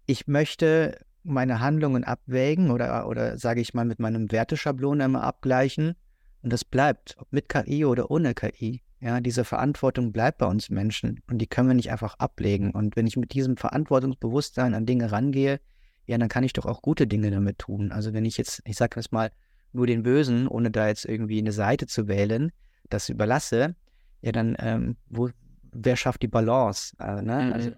Ich 0.07 0.27
möchte 0.27 0.99
meine 1.23 1.61
Handlungen 1.61 2.05
abwägen 2.05 2.71
oder, 2.71 3.09
oder 3.09 3.39
sage 3.39 3.61
ich 3.61 3.75
mal 3.75 3.85
mit 3.85 3.99
meinem 3.99 4.31
Werteschablon 4.31 5.01
einmal 5.01 5.23
abgleichen 5.23 5.95
und 6.43 6.53
das 6.53 6.65
bleibt, 6.65 7.17
ob 7.19 7.33
mit 7.33 7.49
KI 7.49 7.85
oder 7.85 8.11
ohne 8.11 8.35
KI. 8.35 8.83
Ja, 9.01 9.21
diese 9.21 9.45
Verantwortung 9.45 10.13
bleibt 10.13 10.39
bei 10.39 10.47
uns 10.47 10.71
Menschen 10.71 11.21
und 11.29 11.39
die 11.39 11.47
können 11.47 11.69
wir 11.69 11.75
nicht 11.75 11.91
einfach 11.91 12.19
ablegen. 12.19 12.71
Und 12.71 12.97
wenn 12.97 13.07
ich 13.07 13.17
mit 13.17 13.35
diesem 13.35 13.57
Verantwortungsbewusstsein 13.57 14.75
an 14.75 14.87
Dinge 14.87 15.13
rangehe, 15.13 15.61
ja, 16.07 16.19
dann 16.19 16.29
kann 16.29 16.45
ich 16.45 16.53
doch 16.53 16.67
auch 16.67 16.83
gute 16.83 17.07
Dinge 17.07 17.31
damit 17.31 17.59
tun. 17.59 17.93
Also 17.93 18.13
wenn 18.13 18.25
ich 18.25 18.37
jetzt, 18.37 18.63
ich 18.65 18.77
sage 18.77 18.95
das 18.97 19.11
mal, 19.11 19.31
nur 19.73 19.87
den 19.87 20.03
Bösen, 20.03 20.47
ohne 20.49 20.71
da 20.71 20.89
jetzt 20.89 21.05
irgendwie 21.05 21.39
eine 21.39 21.53
Seite 21.53 21.87
zu 21.87 22.09
wählen, 22.09 22.53
das 22.89 23.09
überlasse, 23.09 23.75
ja, 24.23 24.33
dann 24.33 24.57
ähm, 24.59 24.97
wo, 25.09 25.31
wer 25.73 25.97
schafft 25.97 26.23
die 26.23 26.29
Balance? 26.29 26.95
Äh, 26.99 27.23
ne? 27.23 27.43
Mhm. 27.43 27.53
Also 27.53 27.71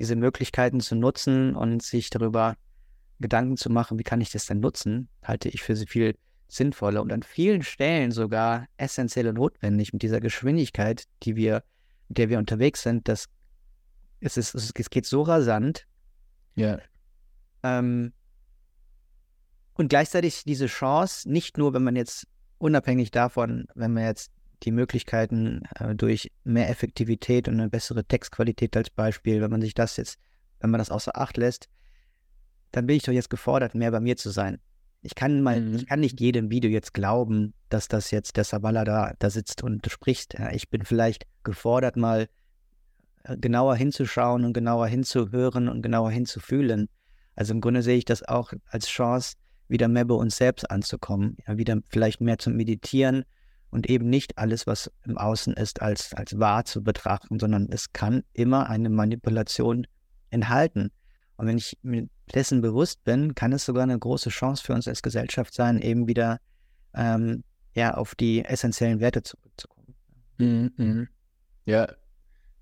diese 0.00 0.16
Möglichkeiten 0.16 0.80
zu 0.80 0.94
nutzen 0.94 1.54
und 1.54 1.82
sich 1.82 2.08
darüber 2.08 2.56
Gedanken 3.18 3.58
zu 3.58 3.68
machen, 3.68 3.98
wie 3.98 4.02
kann 4.02 4.22
ich 4.22 4.32
das 4.32 4.46
denn 4.46 4.58
nutzen, 4.58 5.10
halte 5.22 5.50
ich 5.50 5.62
für 5.62 5.76
viel 5.76 6.16
sinnvoller 6.48 7.02
und 7.02 7.12
an 7.12 7.22
vielen 7.22 7.62
Stellen 7.62 8.10
sogar 8.10 8.66
essentiell 8.78 9.28
und 9.28 9.34
notwendig 9.34 9.92
mit 9.92 10.00
dieser 10.00 10.20
Geschwindigkeit, 10.20 11.04
die 11.22 11.36
wir, 11.36 11.62
mit 12.08 12.16
der 12.16 12.30
wir 12.30 12.38
unterwegs 12.38 12.82
sind, 12.82 13.08
dass 13.08 13.26
es, 14.20 14.38
ist, 14.38 14.72
es 14.74 14.88
geht 14.88 15.04
so 15.04 15.20
rasant 15.20 15.86
Ja. 16.54 16.78
ähm, 17.62 18.14
und 19.74 19.88
gleichzeitig 19.88 20.44
diese 20.44 20.66
Chance, 20.66 21.30
nicht 21.30 21.58
nur, 21.58 21.74
wenn 21.74 21.84
man 21.84 21.94
jetzt 21.94 22.26
unabhängig 22.56 23.10
davon, 23.10 23.66
wenn 23.74 23.92
man 23.92 24.04
jetzt 24.04 24.32
die 24.62 24.72
Möglichkeiten 24.72 25.62
äh, 25.76 25.94
durch 25.94 26.30
mehr 26.44 26.68
Effektivität 26.68 27.48
und 27.48 27.54
eine 27.54 27.68
bessere 27.68 28.04
Textqualität 28.04 28.76
als 28.76 28.90
Beispiel, 28.90 29.40
wenn 29.40 29.50
man 29.50 29.60
sich 29.60 29.74
das 29.74 29.96
jetzt, 29.96 30.18
wenn 30.60 30.70
man 30.70 30.78
das 30.78 30.90
außer 30.90 31.16
Acht 31.16 31.36
lässt, 31.36 31.68
dann 32.72 32.86
bin 32.86 32.96
ich 32.96 33.02
doch 33.02 33.12
jetzt 33.12 33.30
gefordert, 33.30 33.74
mehr 33.74 33.90
bei 33.90 34.00
mir 34.00 34.16
zu 34.16 34.30
sein. 34.30 34.60
Ich 35.02 35.14
kann 35.14 35.40
mal, 35.40 35.60
Mhm. 35.60 35.74
ich 35.76 35.86
kann 35.86 36.00
nicht 36.00 36.20
jedem 36.20 36.50
Video 36.50 36.70
jetzt 36.70 36.92
glauben, 36.92 37.54
dass 37.70 37.88
das 37.88 38.10
jetzt 38.10 38.36
der 38.36 38.44
Sabala 38.44 38.84
da, 38.84 39.14
da 39.18 39.30
sitzt 39.30 39.62
und 39.62 39.90
spricht. 39.90 40.38
Ja, 40.38 40.52
ich 40.52 40.68
bin 40.68 40.84
vielleicht 40.84 41.24
gefordert, 41.42 41.96
mal 41.96 42.28
äh, 43.24 43.36
genauer 43.38 43.76
hinzuschauen 43.76 44.44
und 44.44 44.52
genauer 44.52 44.88
hinzuhören 44.88 45.68
und 45.68 45.80
genauer 45.82 46.10
hinzufühlen. 46.10 46.88
Also 47.34 47.54
im 47.54 47.62
Grunde 47.62 47.82
sehe 47.82 47.96
ich 47.96 48.04
das 48.04 48.22
auch 48.22 48.52
als 48.68 48.88
Chance, 48.88 49.36
wieder 49.68 49.88
mehr 49.88 50.04
bei 50.04 50.14
uns 50.14 50.36
selbst 50.36 50.70
anzukommen, 50.70 51.38
ja, 51.46 51.56
wieder 51.56 51.78
vielleicht 51.88 52.20
mehr 52.20 52.38
zu 52.38 52.50
meditieren 52.50 53.24
und 53.70 53.88
eben 53.88 54.08
nicht 54.08 54.38
alles, 54.38 54.66
was 54.66 54.90
im 55.04 55.16
Außen 55.16 55.54
ist, 55.54 55.80
als, 55.80 56.12
als 56.14 56.38
wahr 56.38 56.64
zu 56.64 56.82
betrachten, 56.82 57.38
sondern 57.38 57.68
es 57.70 57.92
kann 57.92 58.22
immer 58.32 58.68
eine 58.68 58.90
Manipulation 58.90 59.86
enthalten. 60.30 60.90
Und 61.36 61.46
wenn 61.46 61.58
ich 61.58 61.78
mir 61.82 62.08
dessen 62.34 62.60
bewusst 62.60 63.02
bin, 63.04 63.34
kann 63.34 63.52
es 63.52 63.64
sogar 63.64 63.84
eine 63.84 63.98
große 63.98 64.30
Chance 64.30 64.62
für 64.64 64.74
uns 64.74 64.86
als 64.86 65.02
Gesellschaft 65.02 65.54
sein, 65.54 65.80
eben 65.80 66.06
wieder 66.06 66.38
ähm, 66.94 67.44
ja, 67.74 67.94
auf 67.94 68.14
die 68.14 68.44
essentiellen 68.44 69.00
Werte 69.00 69.22
zurückzukommen. 69.22 69.94
Mhm. 70.38 70.72
Mhm. 70.76 71.08
Ja, 71.64 71.88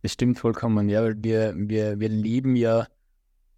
das 0.03 0.13
stimmt 0.13 0.39
vollkommen. 0.39 0.89
Ja, 0.89 1.03
weil 1.03 1.17
wir, 1.23 1.55
wir, 1.57 1.99
wir 1.99 2.09
leben 2.09 2.57
ja 2.57 2.87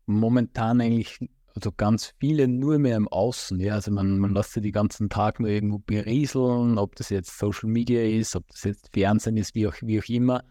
momentan 0.06 0.80
eigentlich, 0.80 1.18
also 1.54 1.72
ganz 1.72 2.14
viele 2.18 2.48
nur 2.48 2.78
mehr 2.78 2.96
im 2.96 3.08
Außen. 3.08 3.60
Ja, 3.60 3.74
also 3.74 3.90
man, 3.90 4.18
man 4.18 4.34
lässt 4.34 4.52
sich 4.52 4.62
die 4.62 4.72
ganzen 4.72 5.08
Tag 5.08 5.40
nur 5.40 5.50
irgendwo 5.50 5.78
berieseln, 5.78 6.78
ob 6.78 6.96
das 6.96 7.10
jetzt 7.10 7.38
Social 7.38 7.68
Media 7.68 8.02
ist, 8.02 8.36
ob 8.36 8.46
das 8.48 8.64
jetzt 8.64 8.90
Fernsehen 8.92 9.36
ist, 9.36 9.54
wie 9.54 9.66
auch, 9.66 9.74
wie 9.82 10.00
auch 10.00 10.08
immer. 10.08 10.44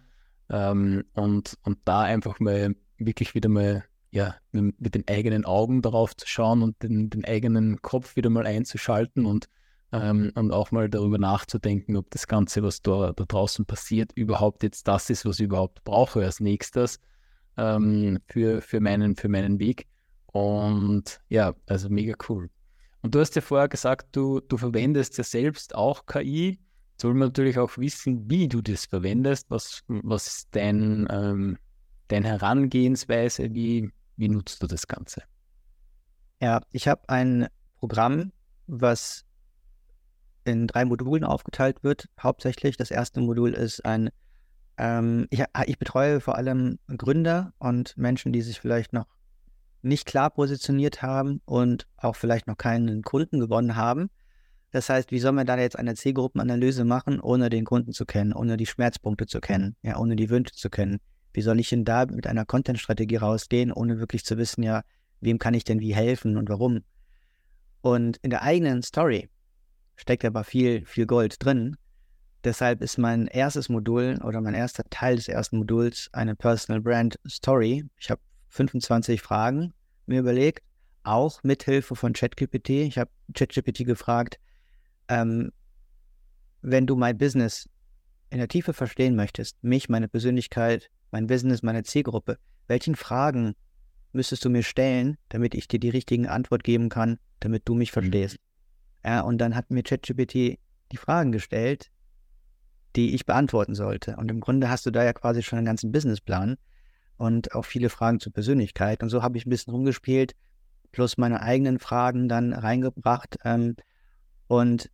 Ähm, 0.49 1.03
und, 1.13 1.57
und 1.63 1.79
da 1.85 2.01
einfach 2.01 2.39
mal 2.39 2.75
wirklich 2.97 3.35
wieder 3.35 3.49
mal 3.49 3.83
ja, 4.11 4.35
mit, 4.51 4.79
mit 4.81 4.95
den 4.95 5.07
eigenen 5.07 5.45
Augen 5.45 5.81
darauf 5.81 6.15
zu 6.15 6.27
schauen 6.27 6.63
und 6.63 6.81
den, 6.81 7.09
den 7.09 7.25
eigenen 7.25 7.81
Kopf 7.81 8.15
wieder 8.15 8.29
mal 8.29 8.47
einzuschalten 8.47 9.25
und, 9.25 9.47
ähm, 9.91 10.31
und 10.35 10.51
auch 10.51 10.71
mal 10.71 10.89
darüber 10.89 11.17
nachzudenken, 11.17 11.95
ob 11.95 12.09
das 12.09 12.27
Ganze, 12.27 12.63
was 12.63 12.81
da, 12.81 13.13
da 13.13 13.23
draußen 13.25 13.65
passiert, 13.65 14.11
überhaupt 14.15 14.63
jetzt 14.63 14.87
das 14.87 15.09
ist, 15.09 15.25
was 15.25 15.39
ich 15.39 15.45
überhaupt 15.45 15.83
brauche 15.83 16.23
als 16.23 16.39
nächstes 16.39 16.99
ähm, 17.57 18.19
für, 18.27 18.61
für, 18.61 18.79
meinen, 18.79 19.15
für 19.15 19.29
meinen 19.29 19.59
Weg. 19.59 19.85
Und 20.31 21.21
ja, 21.29 21.55
also 21.67 21.89
mega 21.89 22.15
cool. 22.29 22.49
Und 23.01 23.15
du 23.15 23.19
hast 23.19 23.35
ja 23.35 23.41
vorher 23.41 23.69
gesagt, 23.69 24.15
du, 24.15 24.41
du 24.41 24.57
verwendest 24.57 25.17
ja 25.17 25.23
selbst 25.23 25.73
auch 25.73 26.05
KI. 26.05 26.59
Soll 26.97 27.13
man 27.13 27.29
natürlich 27.29 27.57
auch 27.57 27.77
wissen, 27.77 28.29
wie 28.29 28.47
du 28.47 28.61
das 28.61 28.85
verwendest. 28.85 29.49
Was, 29.49 29.83
was 29.87 30.27
ist 30.27 30.49
dein, 30.51 31.07
ähm, 31.09 31.57
deine 32.09 32.27
Herangehensweise? 32.27 33.53
Wie, 33.53 33.89
wie 34.17 34.27
nutzt 34.27 34.61
du 34.61 34.67
das 34.67 34.87
Ganze? 34.87 35.23
Ja, 36.41 36.61
ich 36.71 36.87
habe 36.87 37.07
ein 37.07 37.47
Programm, 37.77 38.31
was 38.67 39.25
in 40.43 40.67
drei 40.67 40.85
Modulen 40.85 41.23
aufgeteilt 41.23 41.83
wird. 41.83 42.09
Hauptsächlich 42.19 42.75
das 42.75 42.91
erste 42.91 43.21
Modul 43.21 43.53
ist 43.53 43.85
ein, 43.85 44.09
ähm, 44.77 45.27
ich, 45.29 45.43
ich 45.65 45.79
betreue 45.79 46.19
vor 46.19 46.35
allem 46.35 46.79
Gründer 46.87 47.53
und 47.59 47.97
Menschen, 47.97 48.33
die 48.33 48.41
sich 48.41 48.59
vielleicht 48.59 48.91
noch 48.93 49.07
nicht 49.81 50.05
klar 50.05 50.29
positioniert 50.29 51.01
haben 51.01 51.41
und 51.45 51.87
auch 51.97 52.15
vielleicht 52.15 52.47
noch 52.47 52.57
keinen 52.57 53.01
Kunden 53.01 53.39
gewonnen 53.39 53.75
haben. 53.75 54.09
Das 54.71 54.89
heißt, 54.89 55.11
wie 55.11 55.19
soll 55.19 55.31
man 55.31 55.47
da 55.47 55.57
jetzt 55.57 55.79
eine 55.79 55.95
Zielgruppenanalyse 55.95 56.83
machen, 56.83 57.19
ohne 57.19 57.49
den 57.49 57.65
Kunden 57.65 57.91
zu 57.91 58.05
kennen, 58.05 58.33
ohne 58.33 58.57
die 58.57 58.67
Schmerzpunkte 58.67 59.25
zu 59.25 59.39
kennen, 59.39 59.75
ja, 59.81 59.97
ohne 59.97 60.15
die 60.15 60.29
Wünsche 60.29 60.53
zu 60.53 60.69
kennen? 60.69 60.99
Wie 61.33 61.41
soll 61.41 61.59
ich 61.59 61.69
denn 61.69 61.85
da 61.85 62.05
mit 62.05 62.27
einer 62.27 62.45
Content-Strategie 62.45 63.17
rausgehen, 63.17 63.71
ohne 63.71 63.99
wirklich 63.99 64.25
zu 64.25 64.37
wissen, 64.37 64.63
ja, 64.63 64.83
wem 65.21 65.39
kann 65.39 65.53
ich 65.53 65.63
denn 65.63 65.79
wie 65.79 65.95
helfen 65.95 66.37
und 66.37 66.49
warum? 66.49 66.83
Und 67.81 68.17
in 68.17 68.29
der 68.29 68.43
eigenen 68.43 68.83
Story 68.83 69.29
steckt 69.95 70.25
aber 70.25 70.43
viel, 70.43 70.85
viel 70.85 71.05
Gold 71.05 71.43
drin. 71.43 71.77
Deshalb 72.43 72.81
ist 72.81 72.97
mein 72.97 73.27
erstes 73.27 73.69
Modul 73.69 74.19
oder 74.23 74.39
mein 74.39 74.53
erster 74.53 74.83
Teil 74.89 75.17
des 75.17 75.27
ersten 75.27 75.57
Moduls 75.57 76.09
eine 76.13 76.35
Personal 76.35 76.81
Brand 76.81 77.19
Story. 77.27 77.85
Ich 77.97 78.09
habe 78.09 78.21
25 78.49 79.21
Fragen 79.21 79.73
mir 80.05 80.19
überlegt, 80.19 80.63
auch 81.03 81.41
mit 81.43 81.63
Hilfe 81.63 81.95
von 81.95 82.13
ChatGPT. 82.13 82.69
Ich 82.69 82.97
habe 82.97 83.11
ChatGPT 83.33 83.85
gefragt, 83.85 84.39
ähm, 85.07 85.51
wenn 86.61 86.87
du 86.87 86.95
mein 86.95 87.17
Business 87.17 87.69
in 88.29 88.37
der 88.37 88.47
Tiefe 88.47 88.73
verstehen 88.73 89.15
möchtest, 89.15 89.63
mich, 89.63 89.89
meine 89.89 90.07
Persönlichkeit, 90.07 90.89
mein 91.11 91.27
Business, 91.27 91.63
meine 91.63 91.83
Zielgruppe, 91.83 92.37
welchen 92.67 92.95
Fragen 92.95 93.55
müsstest 94.11 94.45
du 94.45 94.49
mir 94.49 94.63
stellen, 94.63 95.17
damit 95.29 95.55
ich 95.55 95.67
dir 95.67 95.79
die 95.79 95.89
richtigen 95.89 96.27
Antwort 96.27 96.63
geben 96.63 96.89
kann, 96.89 97.17
damit 97.39 97.63
du 97.65 97.73
mich 97.73 97.91
verstehst? 97.91 98.37
Ja, 99.03 99.21
und 99.21 99.37
dann 99.39 99.55
hat 99.55 99.71
mir 99.71 99.83
ChatGPT 99.83 100.59
die 100.91 100.97
Fragen 100.97 101.31
gestellt, 101.31 101.89
die 102.95 103.13
ich 103.13 103.25
beantworten 103.25 103.75
sollte. 103.75 104.17
Und 104.17 104.29
im 104.29 104.39
Grunde 104.39 104.69
hast 104.69 104.85
du 104.85 104.91
da 104.91 105.03
ja 105.03 105.13
quasi 105.13 105.43
schon 105.43 105.57
einen 105.57 105.65
ganzen 105.65 105.91
Businessplan 105.91 106.57
und 107.19 107.53
auch 107.53 107.65
viele 107.65 107.89
Fragen 107.89 108.21
zur 108.21 108.31
Persönlichkeit. 108.31 109.03
Und 109.03 109.09
so 109.09 109.21
habe 109.21 109.37
ich 109.37 109.45
ein 109.45 109.49
bisschen 109.49 109.73
rumgespielt, 109.73 110.35
plus 110.93 111.17
meine 111.17 111.41
eigenen 111.41 111.77
Fragen 111.77 112.29
dann 112.29 112.53
reingebracht. 112.53 113.37
Ähm, 113.43 113.75
und 114.47 114.89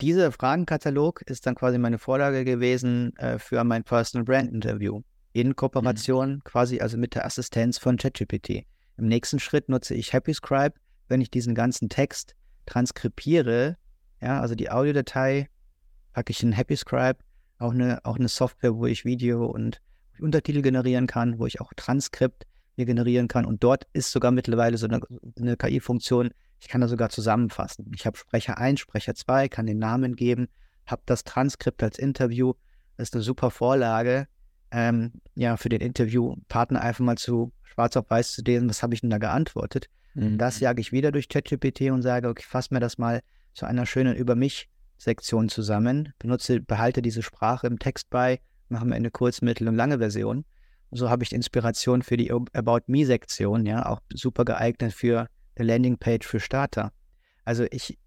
dieser 0.00 0.30
Fragenkatalog 0.30 1.22
ist 1.22 1.44
dann 1.44 1.56
quasi 1.56 1.78
meine 1.78 1.98
Vorlage 1.98 2.44
gewesen 2.44 3.16
äh, 3.16 3.40
für 3.40 3.62
mein 3.64 3.82
Personal 3.82 4.24
Brand 4.24 4.52
Interview 4.52 5.02
in 5.32 5.56
Kooperation 5.56 6.34
mhm. 6.34 6.44
quasi 6.44 6.80
also 6.80 6.96
mit 6.96 7.16
der 7.16 7.26
Assistenz 7.26 7.76
von 7.76 7.96
ChatGPT. 7.96 8.64
Im 8.96 9.08
nächsten 9.08 9.40
Schritt 9.40 9.68
nutze 9.68 9.94
ich 9.94 10.12
HappyScribe, 10.12 10.76
wenn 11.08 11.20
ich 11.20 11.30
diesen 11.30 11.56
ganzen 11.56 11.88
Text 11.88 12.36
transkribiere, 12.66 13.76
ja, 14.20 14.40
also 14.40 14.54
die 14.54 14.70
Audiodatei 14.70 15.48
packe 16.12 16.30
ich 16.30 16.40
in 16.44 16.56
HappyScribe, 16.56 17.18
auch 17.58 17.72
eine, 17.72 17.98
auch 18.04 18.16
eine 18.16 18.28
Software, 18.28 18.76
wo 18.76 18.86
ich 18.86 19.04
Video 19.04 19.46
und 19.46 19.80
Untertitel 20.22 20.62
generieren 20.62 21.06
kann, 21.06 21.38
wo 21.38 21.46
ich 21.46 21.60
auch 21.60 21.72
Transkript 21.76 22.46
mir 22.76 22.86
generieren 22.86 23.28
kann. 23.28 23.44
Und 23.44 23.62
dort 23.62 23.86
ist 23.92 24.12
sogar 24.12 24.30
mittlerweile 24.30 24.78
so 24.78 24.86
eine, 24.86 25.00
eine 25.38 25.56
KI-Funktion, 25.56 26.30
ich 26.60 26.68
kann 26.68 26.80
da 26.80 26.88
sogar 26.88 27.10
zusammenfassen. 27.10 27.90
Ich 27.94 28.06
habe 28.06 28.16
Sprecher 28.16 28.58
1, 28.58 28.80
Sprecher 28.80 29.14
2, 29.14 29.48
kann 29.48 29.66
den 29.66 29.78
Namen 29.78 30.14
geben, 30.14 30.48
habe 30.86 31.02
das 31.06 31.24
Transkript 31.24 31.82
als 31.82 31.98
Interview. 31.98 32.54
Das 32.96 33.08
ist 33.08 33.14
eine 33.14 33.22
super 33.22 33.50
Vorlage, 33.50 34.28
ähm, 34.70 35.12
ja, 35.34 35.56
für 35.56 35.68
den 35.68 35.80
Interviewpartner 35.80 36.80
einfach 36.80 37.04
mal 37.04 37.18
zu 37.18 37.52
schwarz 37.62 37.96
auf 37.96 38.08
weiß 38.08 38.32
zu 38.32 38.42
lesen, 38.42 38.68
was 38.68 38.82
habe 38.82 38.94
ich 38.94 39.00
denn 39.00 39.10
da 39.10 39.18
geantwortet. 39.18 39.88
Mhm. 40.14 40.38
Das 40.38 40.60
jage 40.60 40.80
ich 40.80 40.92
wieder 40.92 41.10
durch 41.10 41.28
ChatGPT 41.28 41.90
und 41.90 42.02
sage, 42.02 42.28
okay, 42.28 42.44
fass 42.46 42.70
mir 42.70 42.80
das 42.80 42.96
mal 42.96 43.22
zu 43.54 43.66
einer 43.66 43.84
schönen 43.84 44.14
über 44.14 44.36
mich 44.36 44.68
Me-Sektion 45.02 45.48
zusammen, 45.48 46.12
benutze, 46.18 46.60
behalte 46.60 47.02
diese 47.02 47.22
Sprache 47.22 47.66
im 47.66 47.78
Text 47.78 48.08
bei, 48.10 48.40
mache 48.72 48.86
mir 48.86 48.96
eine 48.96 49.10
kurz-, 49.10 49.42
mittel- 49.42 49.68
und 49.68 49.76
lange 49.76 49.98
Version. 49.98 50.44
So 50.90 51.08
habe 51.08 51.22
ich 51.22 51.32
Inspiration 51.32 52.02
für 52.02 52.16
die 52.16 52.30
About 52.30 52.82
Me-Sektion, 52.86 53.64
ja, 53.64 53.86
auch 53.86 54.00
super 54.12 54.44
geeignet 54.44 54.92
für 54.92 55.28
eine 55.54 55.68
Landingpage 55.68 56.26
für 56.26 56.40
Starter. 56.40 56.92
Also 57.44 57.64
ich 57.70 57.98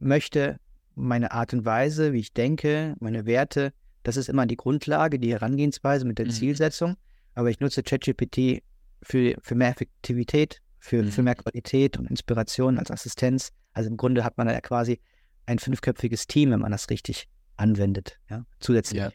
möchte 0.00 0.58
meine 0.94 1.32
Art 1.32 1.52
und 1.52 1.64
Weise, 1.64 2.12
wie 2.12 2.20
ich 2.20 2.32
denke, 2.32 2.94
meine 3.00 3.26
Werte, 3.26 3.72
das 4.02 4.16
ist 4.16 4.28
immer 4.28 4.46
die 4.46 4.56
Grundlage, 4.56 5.18
die 5.18 5.32
Herangehensweise 5.32 6.04
mit 6.04 6.18
der 6.18 6.26
mhm. 6.26 6.30
Zielsetzung. 6.30 6.96
Aber 7.34 7.50
ich 7.50 7.60
nutze 7.60 7.82
ChatGPT 7.82 8.62
für, 9.02 9.36
für 9.40 9.54
mehr 9.54 9.70
Effektivität, 9.70 10.60
für, 10.78 11.02
mhm. 11.02 11.10
für 11.10 11.22
mehr 11.22 11.34
Qualität 11.34 11.98
und 11.98 12.08
Inspiration 12.08 12.78
als 12.78 12.90
Assistenz. 12.90 13.50
Also 13.72 13.90
im 13.90 13.96
Grunde 13.96 14.24
hat 14.24 14.38
man 14.38 14.48
ja 14.48 14.60
quasi 14.60 15.00
ein 15.46 15.58
fünfköpfiges 15.58 16.26
Team, 16.26 16.50
wenn 16.50 16.60
man 16.60 16.72
das 16.72 16.90
richtig 16.90 17.28
anwendet, 17.56 18.18
ja, 18.28 18.44
zusätzlich. 18.60 19.00
Ja, 19.00 19.10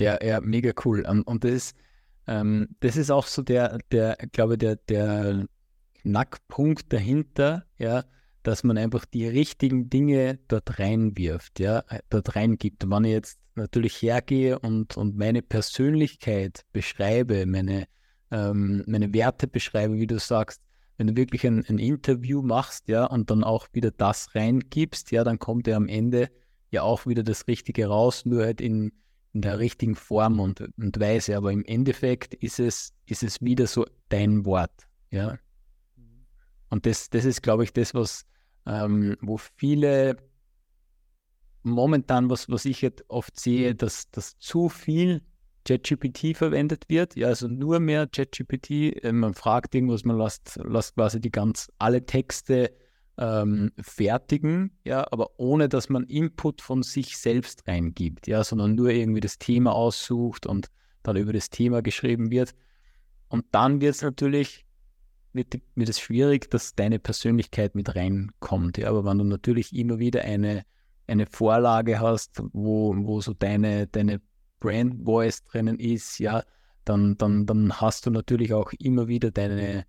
ja, 0.00 0.18
ja 0.22 0.40
mega 0.40 0.72
cool. 0.84 1.06
Und 1.26 1.44
das 1.44 1.50
ist, 1.50 1.76
ähm, 2.26 2.68
das 2.80 2.96
ist 2.96 3.10
auch 3.10 3.26
so 3.26 3.42
der, 3.42 3.78
der, 3.90 4.16
glaube 4.32 4.58
der, 4.58 4.76
der 4.76 5.46
Knackpunkt 6.02 6.92
dahinter, 6.92 7.64
ja, 7.78 8.04
dass 8.42 8.62
man 8.62 8.76
einfach 8.76 9.06
die 9.06 9.26
richtigen 9.26 9.88
Dinge 9.88 10.38
dort 10.48 10.78
reinwirft, 10.78 11.60
ja, 11.60 11.80
äh, 11.88 12.00
dort 12.10 12.36
reingibt. 12.36 12.88
Wenn 12.88 13.04
ich 13.04 13.12
jetzt 13.12 13.38
natürlich 13.54 14.00
hergehe 14.02 14.58
und, 14.58 14.96
und 14.96 15.16
meine 15.16 15.42
Persönlichkeit 15.42 16.64
beschreibe, 16.72 17.46
meine, 17.46 17.86
ähm, 18.30 18.84
meine 18.86 19.12
Werte 19.14 19.46
beschreibe, 19.46 19.94
wie 19.94 20.06
du 20.06 20.18
sagst, 20.18 20.60
wenn 20.96 21.08
du 21.08 21.16
wirklich 21.16 21.46
ein, 21.46 21.64
ein, 21.66 21.78
Interview 21.78 22.42
machst, 22.42 22.88
ja, 22.88 23.06
und 23.06 23.30
dann 23.30 23.42
auch 23.42 23.66
wieder 23.72 23.90
das 23.90 24.34
reingibst, 24.34 25.10
ja, 25.10 25.24
dann 25.24 25.38
kommt 25.38 25.66
ja 25.66 25.76
am 25.76 25.88
Ende 25.88 26.30
ja 26.70 26.82
auch 26.82 27.06
wieder 27.06 27.22
das 27.22 27.48
Richtige 27.48 27.86
raus, 27.86 28.24
nur 28.24 28.44
halt 28.44 28.60
in, 28.60 28.92
in 29.34 29.42
der 29.42 29.58
richtigen 29.58 29.96
Form 29.96 30.40
und, 30.40 30.60
und 30.60 31.00
Weise. 31.00 31.36
Aber 31.36 31.52
im 31.52 31.64
Endeffekt 31.64 32.34
ist 32.34 32.60
es, 32.60 32.94
ist 33.06 33.22
es 33.22 33.42
wieder 33.42 33.66
so 33.66 33.84
dein 34.08 34.46
Wort, 34.46 34.88
ja. 35.10 35.38
Und 36.70 36.86
das, 36.86 37.10
das 37.10 37.24
ist, 37.24 37.42
glaube 37.42 37.64
ich, 37.64 37.72
das, 37.72 37.94
was, 37.94 38.24
ähm, 38.66 39.16
wo 39.20 39.36
viele 39.36 40.16
momentan, 41.62 42.30
was, 42.30 42.48
was 42.48 42.64
ich 42.64 42.82
jetzt 42.82 43.04
oft 43.08 43.38
sehe, 43.38 43.74
dass, 43.74 44.10
dass 44.10 44.38
zu 44.38 44.68
viel 44.68 45.22
ChatGPT 45.66 46.36
verwendet 46.36 46.84
wird. 46.88 47.16
Ja, 47.16 47.28
also 47.28 47.48
nur 47.48 47.80
mehr 47.80 48.06
ChatGPT. 48.06 49.02
Äh, 49.02 49.12
man 49.12 49.34
fragt 49.34 49.74
irgendwas, 49.74 50.04
man 50.04 50.18
lässt, 50.18 50.60
lässt 50.64 50.94
quasi 50.94 51.20
die 51.20 51.30
ganz 51.30 51.70
alle 51.78 52.04
Texte 52.04 52.72
ähm, 53.18 53.72
fertigen, 53.80 54.78
ja, 54.84 55.06
aber 55.10 55.38
ohne 55.38 55.68
dass 55.68 55.88
man 55.88 56.04
Input 56.04 56.60
von 56.60 56.82
sich 56.82 57.16
selbst 57.16 57.66
reingibt, 57.68 58.26
ja, 58.26 58.42
sondern 58.44 58.74
nur 58.74 58.90
irgendwie 58.90 59.20
das 59.20 59.38
Thema 59.38 59.72
aussucht 59.72 60.46
und 60.46 60.68
dann 61.02 61.16
über 61.16 61.32
das 61.32 61.50
Thema 61.50 61.82
geschrieben 61.82 62.30
wird. 62.30 62.54
Und 63.28 63.46
dann 63.52 63.80
wird 63.80 63.94
es 63.94 64.02
natürlich 64.02 64.64
wird, 65.34 65.60
wird 65.74 65.88
es 65.88 66.00
schwierig, 66.00 66.50
dass 66.50 66.74
deine 66.74 66.98
Persönlichkeit 66.98 67.74
mit 67.74 67.94
reinkommt. 67.94 68.78
Ja, 68.78 68.88
aber 68.88 69.04
wenn 69.04 69.18
du 69.18 69.24
natürlich 69.24 69.74
immer 69.74 69.98
wieder 69.98 70.22
eine, 70.22 70.64
eine 71.06 71.26
Vorlage 71.26 72.00
hast, 72.00 72.42
wo, 72.52 72.94
wo 72.96 73.20
so 73.20 73.34
deine, 73.34 73.86
deine 73.88 74.20
Brand 74.60 75.04
Voice 75.04 75.42
drinnen 75.44 75.78
ist, 75.78 76.18
ja, 76.18 76.44
dann, 76.84 77.16
dann, 77.18 77.46
dann 77.46 77.80
hast 77.80 78.06
du 78.06 78.10
natürlich 78.10 78.52
auch 78.54 78.72
immer 78.78 79.08
wieder 79.08 79.30
deine, 79.30 79.84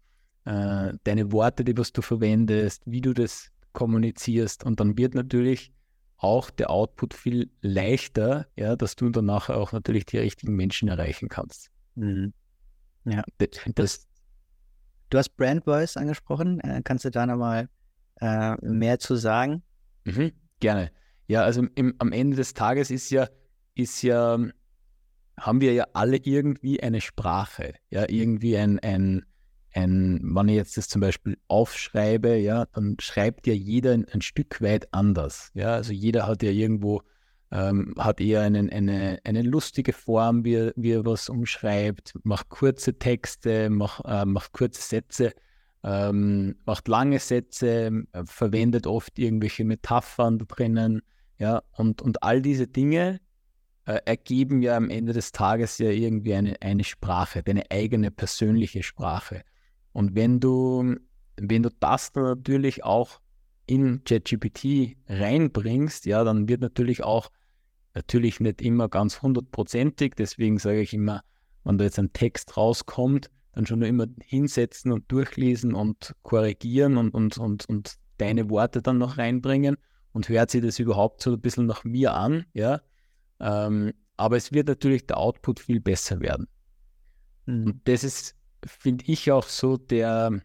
äh, 0.45 0.93
deine 1.03 1.31
Worte, 1.31 1.63
die 1.63 1.77
was 1.77 1.91
du 1.91 2.01
verwendest, 2.01 2.83
wie 2.85 3.01
du 3.01 3.13
das 3.13 3.51
kommunizierst 3.73 4.63
und 4.63 4.79
dann 4.79 4.97
wird 4.97 5.15
natürlich 5.15 5.73
auch 6.17 6.49
der 6.49 6.69
Output 6.69 7.13
viel 7.13 7.51
leichter, 7.61 8.47
ja, 8.55 8.75
dass 8.75 8.95
du 8.95 9.09
danach 9.09 9.49
auch 9.49 9.73
natürlich 9.73 10.05
die 10.05 10.17
richtigen 10.17 10.55
Menschen 10.55 10.87
erreichen 10.87 11.27
kannst. 11.27 11.69
Mhm. 11.95 12.33
Ja, 13.03 13.23
das, 13.37 13.49
das, 13.75 14.07
Du 15.09 15.19
hast 15.19 15.37
Brand 15.37 15.63
Voice 15.63 15.97
angesprochen. 15.97 16.59
Äh, 16.61 16.81
kannst 16.83 17.05
du 17.05 17.11
da 17.11 17.25
nochmal 17.25 17.69
äh, 18.21 18.55
mehr 18.65 18.99
zu 18.99 19.15
sagen? 19.15 19.63
Mhm, 20.03 20.31
gerne. 20.59 20.91
Ja, 21.27 21.43
also 21.43 21.65
im, 21.75 21.95
am 21.99 22.11
Ende 22.11 22.37
des 22.37 22.53
Tages 22.53 22.91
ist 22.91 23.09
ja, 23.11 23.27
ist 23.75 24.01
ja, 24.01 24.37
haben 25.39 25.61
wir 25.61 25.73
ja 25.73 25.85
alle 25.93 26.17
irgendwie 26.17 26.81
eine 26.81 27.01
Sprache. 27.01 27.75
Ja, 27.89 28.09
irgendwie 28.09 28.57
ein, 28.57 28.79
ein, 28.79 29.25
ein, 29.75 30.21
wenn 30.23 30.49
ich 30.49 30.55
jetzt 30.55 30.77
das 30.77 30.87
zum 30.87 31.01
Beispiel 31.01 31.37
aufschreibe, 31.47 32.35
ja, 32.37 32.65
dann 32.73 32.95
schreibt 32.99 33.45
ja 33.47 33.53
jeder 33.53 33.93
ein, 33.93 34.05
ein 34.09 34.21
Stück 34.21 34.61
weit 34.61 34.87
anders. 34.93 35.51
Ja, 35.53 35.73
also 35.73 35.93
jeder 35.93 36.27
hat 36.27 36.43
ja 36.43 36.51
irgendwo 36.51 37.01
ähm, 37.51 37.93
hat 37.97 38.19
eher 38.19 38.41
einen, 38.41 38.69
eine, 38.69 39.19
eine 39.23 39.41
lustige 39.41 39.93
Form, 39.93 40.43
wie 40.43 40.55
er, 40.55 40.73
wie 40.75 40.91
er 40.91 41.05
was 41.05 41.29
umschreibt, 41.29 42.13
macht 42.23 42.49
kurze 42.49 42.97
Texte, 42.97 43.69
macht, 43.69 44.01
äh, 44.05 44.25
macht 44.25 44.51
kurze 44.51 44.81
Sätze, 44.81 45.33
ähm, 45.83 46.55
macht 46.65 46.87
lange 46.87 47.19
Sätze, 47.19 48.03
äh, 48.11 48.23
verwendet 48.25 48.87
oft 48.87 49.19
irgendwelche 49.19 49.63
Metaphern 49.63 50.39
da 50.39 50.45
drinnen, 50.45 51.01
ja, 51.37 51.61
und, 51.77 52.01
und 52.01 52.23
all 52.23 52.41
diese 52.41 52.67
Dinge 52.67 53.19
äh, 53.85 53.99
ergeben 54.05 54.61
ja 54.61 54.75
am 54.75 54.89
Ende 54.89 55.13
des 55.13 55.31
Tages 55.31 55.77
ja 55.77 55.89
irgendwie 55.89 56.33
eine, 56.33 56.55
eine 56.61 56.83
Sprache, 56.83 57.43
deine 57.43 57.69
eigene 57.69 58.09
persönliche 58.09 58.83
Sprache. 58.83 59.43
Und 59.95 60.13
wenn 60.13 60.41
du, 60.41 60.97
wenn 61.37 61.63
du 61.63 61.69
das 61.79 62.11
dann 62.11 62.25
natürlich 62.25 62.83
auch 62.83 63.21
in 63.65 64.03
ChatGPT 64.03 64.97
reinbringst, 65.07 66.05
ja, 66.05 66.25
dann 66.25 66.49
wird 66.49 66.59
natürlich 66.59 67.01
auch, 67.01 67.31
natürlich 67.93 68.41
nicht 68.41 68.61
immer 68.61 68.89
ganz 68.89 69.21
hundertprozentig, 69.21 70.15
deswegen 70.17 70.59
sage 70.59 70.81
ich 70.81 70.93
immer, 70.93 71.21
wenn 71.63 71.77
da 71.77 71.85
jetzt 71.85 71.97
ein 71.97 72.11
Text 72.11 72.57
rauskommt, 72.57 73.29
dann 73.53 73.65
schon 73.65 73.79
nur 73.79 73.87
immer 73.87 74.07
hinsetzen 74.21 74.91
und 74.91 75.09
durchlesen 75.09 75.73
und 75.73 76.13
korrigieren 76.23 76.97
und, 76.97 77.13
und, 77.13 77.37
und, 77.37 77.69
und 77.69 77.95
deine 78.17 78.49
Worte 78.49 78.81
dann 78.81 78.97
noch 78.97 79.17
reinbringen 79.17 79.77
und 80.11 80.27
hört 80.27 80.51
sich 80.51 80.61
das 80.61 80.77
überhaupt 80.77 81.21
so 81.21 81.31
ein 81.31 81.39
bisschen 81.39 81.67
nach 81.67 81.85
mir 81.85 82.13
an, 82.13 82.43
ja. 82.51 82.81
Ähm, 83.39 83.93
aber 84.17 84.35
es 84.35 84.51
wird 84.51 84.67
natürlich 84.67 85.07
der 85.07 85.19
Output 85.19 85.61
viel 85.61 85.79
besser 85.79 86.19
werden. 86.19 86.49
Mhm. 87.45 87.65
Und 87.65 87.87
das 87.87 88.03
ist, 88.03 88.35
finde 88.65 89.05
ich, 89.07 89.31
auch 89.31 89.47
so 89.47 89.77
der, 89.77 90.41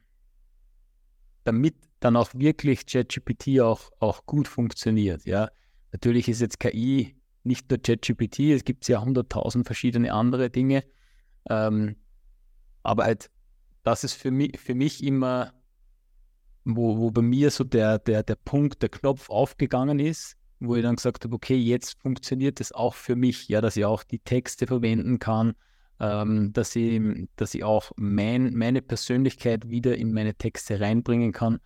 damit 1.45 1.77
dann 2.01 2.17
auch 2.17 2.31
wirklich 2.35 2.87
ChatGPT 2.87 3.61
auch, 3.61 3.91
auch 3.99 4.27
gut 4.27 4.49
funktioniert. 4.49 5.25
Ja, 5.27 5.51
natürlich 5.93 6.29
ist 6.29 6.41
jetzt 6.41 6.61
KI 6.61 7.17
nicht 7.45 7.71
nur 7.71 7.79
ChatGPT, 7.79 8.41
es 8.51 8.65
gibt 8.65 8.87
ja 8.89 9.03
hunderttausend 9.03 9.67
verschiedene 9.67 10.13
andere 10.13 10.51
Dinge. 10.51 10.85
Ähm, 11.49 11.97
aber 12.83 13.05
halt, 13.05 13.31
das 13.83 14.05
ist 14.05 14.15
für 14.15 14.31
mich, 14.31 14.59
für 14.59 14.75
mich 14.75 15.03
immer, 15.03 15.53
wo, 16.65 16.99
wo 16.99 17.11
bei 17.11 17.23
mir 17.23 17.51
so 17.51 17.65
der, 17.65 17.99
der, 17.99 18.23
der 18.23 18.37
Punkt, 18.37 18.83
der 18.83 18.91
Knopf 18.91 19.31
aufgegangen 19.31 19.99
ist, 19.99 20.37
wo 20.61 20.77
ich 20.77 20.83
dann 20.83 20.97
gesagt 20.97 21.25
habe, 21.25 21.35
okay, 21.35 21.57
jetzt 21.57 22.01
funktioniert 22.01 22.61
das 22.61 22.73
auch 22.73 22.95
für 22.95 23.17
mich, 23.17 23.49
ja, 23.49 23.61
dass 23.61 23.77
ich 23.77 23.85
auch 23.85 24.03
die 24.03 24.19
Texte 24.19 24.67
verwenden 24.67 25.19
kann, 25.19 25.55
ähm, 26.01 26.53
dass, 26.53 26.75
ich, 26.77 27.01
dass 27.37 27.55
ich 27.55 27.63
auch 27.65 27.93
mein, 27.97 28.55
meine 28.55 28.83
Persönlichkeit 28.83 29.69
wieder 29.69 29.97
in 29.97 30.13
meine 30.13 30.35
Texte 30.35 30.81
reinbringen 30.81 31.33
kann 31.33 31.61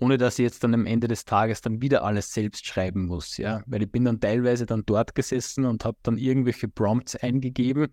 ohne 0.00 0.16
dass 0.16 0.38
ich 0.38 0.44
jetzt 0.44 0.62
dann 0.62 0.74
am 0.74 0.86
Ende 0.86 1.08
des 1.08 1.24
Tages 1.24 1.60
dann 1.60 1.82
wieder 1.82 2.04
alles 2.04 2.32
selbst 2.32 2.64
schreiben 2.66 3.06
muss, 3.06 3.36
ja, 3.36 3.62
weil 3.66 3.82
ich 3.82 3.90
bin 3.90 4.04
dann 4.04 4.20
teilweise 4.20 4.64
dann 4.64 4.84
dort 4.86 5.14
gesessen 5.14 5.64
und 5.64 5.84
habe 5.84 5.98
dann 6.02 6.18
irgendwelche 6.18 6.68
Prompts 6.68 7.16
eingegeben 7.16 7.88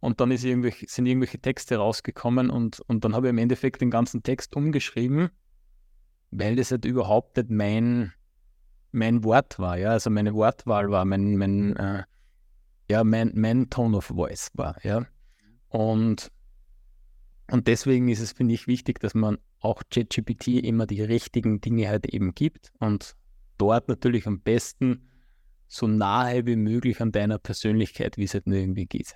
und 0.00 0.20
dann 0.20 0.30
irgendwelche, 0.30 0.86
sind 0.88 1.04
irgendwelche 1.04 1.38
Texte 1.38 1.76
rausgekommen 1.76 2.48
und, 2.48 2.80
und 2.80 3.04
dann 3.04 3.14
habe 3.14 3.26
ich 3.26 3.30
im 3.30 3.38
Endeffekt 3.38 3.82
den 3.82 3.90
ganzen 3.90 4.22
Text 4.22 4.56
umgeschrieben, 4.56 5.28
weil 6.30 6.56
das 6.56 6.70
halt 6.70 6.86
überhaupt 6.86 7.36
nicht 7.36 7.50
mein, 7.50 8.12
mein 8.92 9.22
Wort 9.22 9.58
war, 9.58 9.76
ja, 9.76 9.90
also 9.90 10.08
meine 10.08 10.32
Wortwahl 10.32 10.90
war, 10.90 11.04
mein, 11.04 11.36
mein, 11.36 11.76
äh, 11.76 12.04
ja, 12.88 13.04
mein, 13.04 13.32
mein 13.34 13.70
Tone 13.70 13.96
of 13.96 14.06
Voice 14.06 14.50
war, 14.54 14.76
ja, 14.84 15.06
und 15.68 16.30
und 17.48 17.68
deswegen 17.68 18.08
ist 18.08 18.20
es, 18.20 18.32
finde 18.32 18.54
ich, 18.54 18.66
wichtig, 18.66 18.98
dass 18.98 19.14
man 19.14 19.38
auch 19.60 19.82
ChatGPT 19.90 20.48
immer 20.48 20.86
die 20.86 21.02
richtigen 21.02 21.60
Dinge 21.60 21.88
halt 21.88 22.06
eben 22.06 22.34
gibt 22.34 22.72
und 22.80 23.14
dort 23.58 23.88
natürlich 23.88 24.26
am 24.26 24.40
besten 24.40 25.08
so 25.68 25.86
nahe 25.86 26.46
wie 26.46 26.56
möglich 26.56 27.00
an 27.00 27.12
deiner 27.12 27.38
Persönlichkeit, 27.38 28.16
wie 28.16 28.24
es 28.24 28.34
halt 28.34 28.46
nur 28.46 28.58
irgendwie 28.58 28.86
geht. 28.86 29.14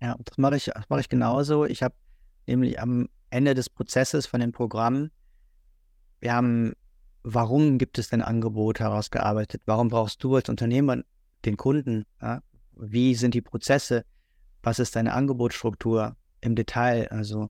Ja, 0.00 0.16
das 0.24 0.38
mache 0.38 0.56
ich, 0.56 0.66
das 0.66 0.88
mache 0.88 1.00
ich 1.00 1.08
genauso. 1.08 1.64
Ich 1.64 1.82
habe 1.82 1.94
nämlich 2.46 2.80
am 2.80 3.08
Ende 3.30 3.54
des 3.54 3.68
Prozesses 3.70 4.26
von 4.26 4.40
dem 4.40 4.52
Programm, 4.52 5.10
wir 6.20 6.32
haben, 6.32 6.72
warum 7.22 7.78
gibt 7.78 7.98
es 7.98 8.08
denn 8.08 8.22
Angebot 8.22 8.80
herausgearbeitet? 8.80 9.62
Warum 9.66 9.88
brauchst 9.88 10.22
du 10.22 10.36
als 10.36 10.48
Unternehmer 10.48 11.02
den 11.44 11.56
Kunden? 11.56 12.06
Ja? 12.20 12.42
Wie 12.78 13.14
sind 13.14 13.34
die 13.34 13.42
Prozesse? 13.42 14.04
Was 14.62 14.78
ist 14.78 14.96
deine 14.96 15.14
Angebotsstruktur 15.14 16.16
im 16.40 16.54
Detail? 16.54 17.08
Also 17.08 17.48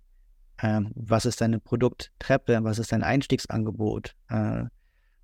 ähm, 0.62 0.93
was 0.95 1.27
ist 1.27 1.41
deine 1.41 1.61
Produkttreppe? 1.61 2.59
Was 2.62 2.79
ist 2.79 2.93
dein 2.93 3.03
Einstiegsangebot? 3.03 4.14
Äh, 4.29 4.64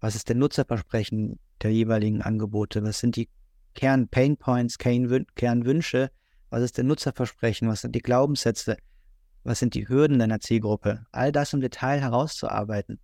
was 0.00 0.14
ist 0.14 0.30
dein 0.30 0.38
Nutzerversprechen? 0.38 1.38
der 1.64 1.72
jeweiligen 1.72 2.22
Angebote? 2.22 2.82
Was 2.84 3.00
sind 3.00 3.16
die 3.16 3.28
Kern-Painpoints, 3.74 4.78
Kernwünsche? 4.78 6.10
Was 6.50 6.62
ist 6.62 6.76
der 6.76 6.84
Nutzerversprechen? 6.84 7.68
Was 7.68 7.80
sind 7.80 7.94
die 7.94 8.02
Glaubenssätze? 8.02 8.76
Was 9.42 9.58
sind 9.58 9.74
die 9.74 9.88
Hürden 9.88 10.18
deiner 10.18 10.40
Zielgruppe? 10.40 11.04
All 11.10 11.32
das 11.32 11.52
im 11.52 11.60
Detail 11.60 12.00
herauszuarbeiten, 12.00 13.00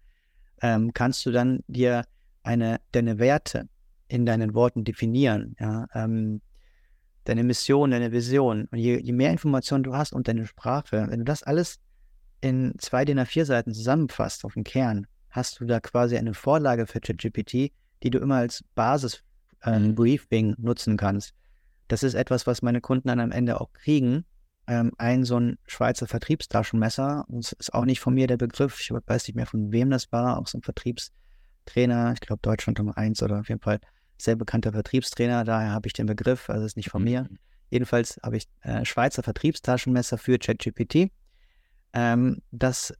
ähm, 0.62 0.92
kannst 0.94 1.26
du 1.26 1.32
dann 1.32 1.60
dir 1.66 2.04
eine, 2.42 2.80
deine 2.92 3.18
Werte 3.18 3.68
in 4.08 4.26
deinen 4.26 4.54
Worten 4.54 4.84
definieren. 4.84 5.56
Ja? 5.58 5.86
Ähm, 5.94 6.40
deine 7.24 7.44
Mission, 7.44 7.90
deine 7.90 8.12
Vision. 8.12 8.66
Und 8.70 8.78
je, 8.78 8.98
je 8.98 9.12
mehr 9.12 9.30
Informationen 9.30 9.84
du 9.84 9.94
hast 9.94 10.12
und 10.12 10.28
deine 10.28 10.46
Sprache, 10.46 11.08
wenn 11.08 11.18
du 11.18 11.24
das 11.24 11.42
alles 11.42 11.78
in 12.40 12.74
zwei 12.78 13.04
DIN 13.04 13.20
A4 13.20 13.44
Seiten 13.44 13.74
zusammenfasst 13.74 14.44
auf 14.44 14.54
den 14.54 14.64
Kern, 14.64 15.06
hast 15.30 15.60
du 15.60 15.64
da 15.64 15.80
quasi 15.80 16.16
eine 16.16 16.34
Vorlage 16.34 16.86
für 16.86 17.00
ChatGPT, 17.00 17.72
die 18.02 18.10
du 18.10 18.18
immer 18.18 18.36
als 18.36 18.64
Basis-Briefing 18.74 20.48
ähm, 20.48 20.56
nutzen 20.58 20.96
kannst. 20.96 21.34
Das 21.88 22.02
ist 22.02 22.14
etwas, 22.14 22.46
was 22.46 22.62
meine 22.62 22.80
Kunden 22.80 23.08
dann 23.08 23.20
am 23.20 23.32
Ende 23.32 23.60
auch 23.60 23.72
kriegen. 23.72 24.24
Ähm, 24.66 24.92
ein 24.98 25.24
so 25.24 25.38
ein 25.38 25.58
Schweizer 25.66 26.06
Vertriebstaschenmesser, 26.06 27.24
das 27.28 27.52
ist 27.52 27.74
auch 27.74 27.84
nicht 27.84 28.00
von 28.00 28.14
mir 28.14 28.26
der 28.26 28.36
Begriff, 28.36 28.80
ich 28.80 28.90
weiß 28.92 29.26
nicht 29.26 29.34
mehr 29.34 29.46
von 29.46 29.72
wem 29.72 29.90
das 29.90 30.12
war, 30.12 30.38
auch 30.38 30.46
so 30.46 30.58
ein 30.58 30.62
Vertriebstrainer, 30.62 32.12
ich 32.12 32.20
glaube 32.20 32.40
Deutschland 32.42 32.78
Nummer 32.78 32.96
eins 32.96 33.22
oder 33.22 33.40
auf 33.40 33.48
jeden 33.48 33.60
Fall 33.60 33.80
sehr 34.22 34.36
bekannter 34.36 34.72
Vertriebstrainer, 34.72 35.44
daher 35.44 35.72
habe 35.72 35.86
ich 35.86 35.92
den 35.92 36.06
Begriff, 36.06 36.50
also 36.50 36.64
ist 36.64 36.76
nicht 36.76 36.90
von 36.90 37.02
mhm. 37.02 37.08
mir. 37.08 37.28
Jedenfalls 37.70 38.18
habe 38.22 38.36
ich 38.36 38.46
äh, 38.62 38.84
Schweizer 38.84 39.22
Vertriebstaschenmesser 39.22 40.18
für 40.18 40.38
ChatGPT. 40.38 41.10
Ähm, 41.92 42.42
das 42.50 42.92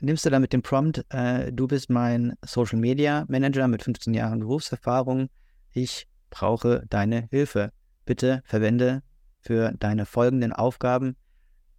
nimmst 0.00 0.24
du 0.24 0.30
dann 0.30 0.42
mit 0.42 0.52
dem 0.52 0.62
Prompt, 0.62 1.04
äh, 1.10 1.52
du 1.52 1.66
bist 1.66 1.90
mein 1.90 2.34
Social 2.44 2.78
Media 2.78 3.24
Manager 3.28 3.68
mit 3.68 3.82
15 3.82 4.14
Jahren 4.14 4.40
Berufserfahrung. 4.40 5.28
Ich 5.72 6.06
brauche 6.30 6.84
deine 6.88 7.28
Hilfe. 7.30 7.72
Bitte 8.04 8.42
verwende 8.44 9.02
für 9.40 9.72
deine 9.78 10.06
folgenden 10.06 10.52
Aufgaben 10.52 11.16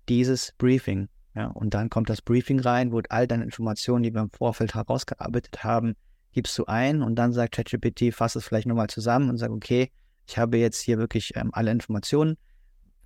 dieses 0.09 0.53
Briefing. 0.57 1.09
Ja, 1.35 1.47
und 1.47 1.73
dann 1.73 1.89
kommt 1.89 2.09
das 2.09 2.21
Briefing 2.21 2.59
rein, 2.59 2.91
wo 2.91 3.01
all 3.09 3.27
deine 3.27 3.43
Informationen, 3.43 4.03
die 4.03 4.13
wir 4.13 4.21
im 4.21 4.31
Vorfeld 4.31 4.73
herausgearbeitet 4.73 5.63
haben, 5.63 5.95
gibst 6.37 6.55
du 6.59 6.65
ein 6.65 7.01
und 7.01 7.15
dann 7.15 7.33
sagt 7.33 7.55
ChatGPT, 7.55 8.13
fass 8.13 8.35
es 8.35 8.45
vielleicht 8.45 8.67
nochmal 8.67 8.89
zusammen 8.89 9.31
und 9.31 9.37
sagt, 9.39 9.51
okay, 9.51 9.89
ich 10.27 10.37
habe 10.37 10.59
jetzt 10.59 10.79
hier 10.81 10.99
wirklich 10.99 11.35
ähm, 11.35 11.49
alle 11.51 11.71
Informationen, 11.71 12.37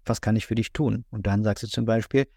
was 0.03 0.19
kann 0.19 0.35
ich 0.35 0.45
für 0.45 0.55
dich 0.55 0.73
tun? 0.73 1.05
Und 1.11 1.27
dann 1.27 1.41
sagst 1.41 1.63
du 1.63 1.67
zum 1.69 1.85
Beispiel, 1.85 2.27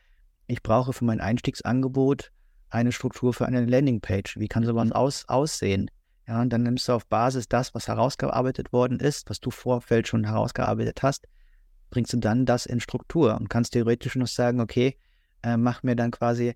ich 0.47 0.63
brauche 0.63 0.93
für 0.93 1.05
mein 1.05 1.21
Einstiegsangebot 1.21 2.31
eine 2.71 2.93
Struktur 2.93 3.35
für 3.35 3.45
eine 3.45 3.67
Landingpage. 3.67 4.39
Wie 4.39 4.47
kann 4.47 4.63
sowas 4.65 4.93
aus, 4.93 5.25
aussehen? 5.29 5.91
Ja, 6.29 6.41
und 6.41 6.51
dann 6.51 6.63
nimmst 6.63 6.87
du 6.87 6.93
auf 6.93 7.07
Basis 7.07 7.49
das, 7.49 7.75
was 7.75 7.89
herausgearbeitet 7.89 8.73
worden 8.73 9.01
ist, 9.01 9.29
was 9.29 9.41
du 9.41 9.51
Vorfeld 9.51 10.07
schon 10.07 10.23
herausgearbeitet 10.23 11.03
hast, 11.03 11.27
bringst 11.91 12.13
du 12.13 12.19
dann 12.19 12.47
das 12.47 12.67
in 12.67 12.79
Struktur 12.79 13.35
und 13.35 13.51
kannst 13.51 13.73
theoretisch 13.73 14.15
noch 14.15 14.29
sagen, 14.29 14.61
okay, 14.61 14.97
äh, 15.43 15.57
mach 15.57 15.83
mir 15.83 15.97
dann 15.97 16.13
quasi 16.13 16.55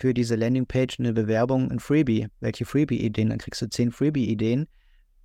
für 0.00 0.14
diese 0.14 0.34
Landingpage 0.34 0.98
eine 0.98 1.12
Bewerbung, 1.12 1.70
ein 1.70 1.78
Freebie. 1.78 2.28
Welche 2.40 2.64
Freebie-Ideen? 2.64 3.28
Dann 3.28 3.38
kriegst 3.38 3.60
du 3.60 3.68
zehn 3.68 3.92
Freebie-Ideen. 3.92 4.66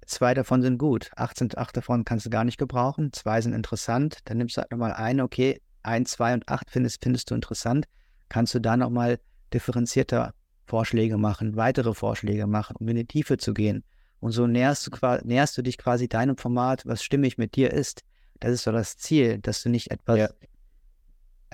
Zwei 0.05 0.33
davon 0.33 0.61
sind 0.61 0.77
gut. 0.77 1.09
Acht, 1.15 1.37
sind, 1.37 1.57
acht 1.57 1.75
davon 1.77 2.03
kannst 2.03 2.25
du 2.25 2.29
gar 2.29 2.43
nicht 2.43 2.57
gebrauchen. 2.57 3.13
Zwei 3.13 3.39
sind 3.41 3.53
interessant. 3.53 4.19
Dann 4.25 4.37
nimmst 4.37 4.57
du 4.57 4.61
halt 4.61 4.71
nochmal 4.71 4.93
eine, 4.93 5.23
okay, 5.23 5.61
ein, 5.83 6.05
zwei 6.05 6.33
und 6.33 6.47
acht 6.49 6.69
findest, 6.69 7.01
findest 7.03 7.31
du 7.31 7.35
interessant. 7.35 7.85
Kannst 8.27 8.53
du 8.53 8.59
da 8.59 8.75
nochmal 8.75 9.19
differenzierter 9.53 10.33
Vorschläge 10.65 11.17
machen, 11.17 11.55
weitere 11.55 11.93
Vorschläge 11.93 12.45
machen, 12.47 12.75
um 12.79 12.87
in 12.89 12.97
die 12.97 13.05
Tiefe 13.05 13.37
zu 13.37 13.53
gehen. 13.53 13.83
Und 14.19 14.31
so 14.31 14.47
näherst 14.47 14.87
du, 14.87 15.19
näherst 15.23 15.57
du 15.57 15.61
dich 15.61 15.77
quasi 15.77 16.09
deinem 16.09 16.37
Format, 16.37 16.85
was 16.85 17.03
stimmig 17.03 17.37
mit 17.37 17.55
dir 17.55 17.71
ist. 17.71 18.01
Das 18.39 18.51
ist 18.51 18.63
so 18.63 18.71
das 18.71 18.97
Ziel, 18.97 19.37
dass 19.39 19.63
du 19.63 19.69
nicht 19.69 19.91
etwas 19.91 20.17
ja. 20.17 20.29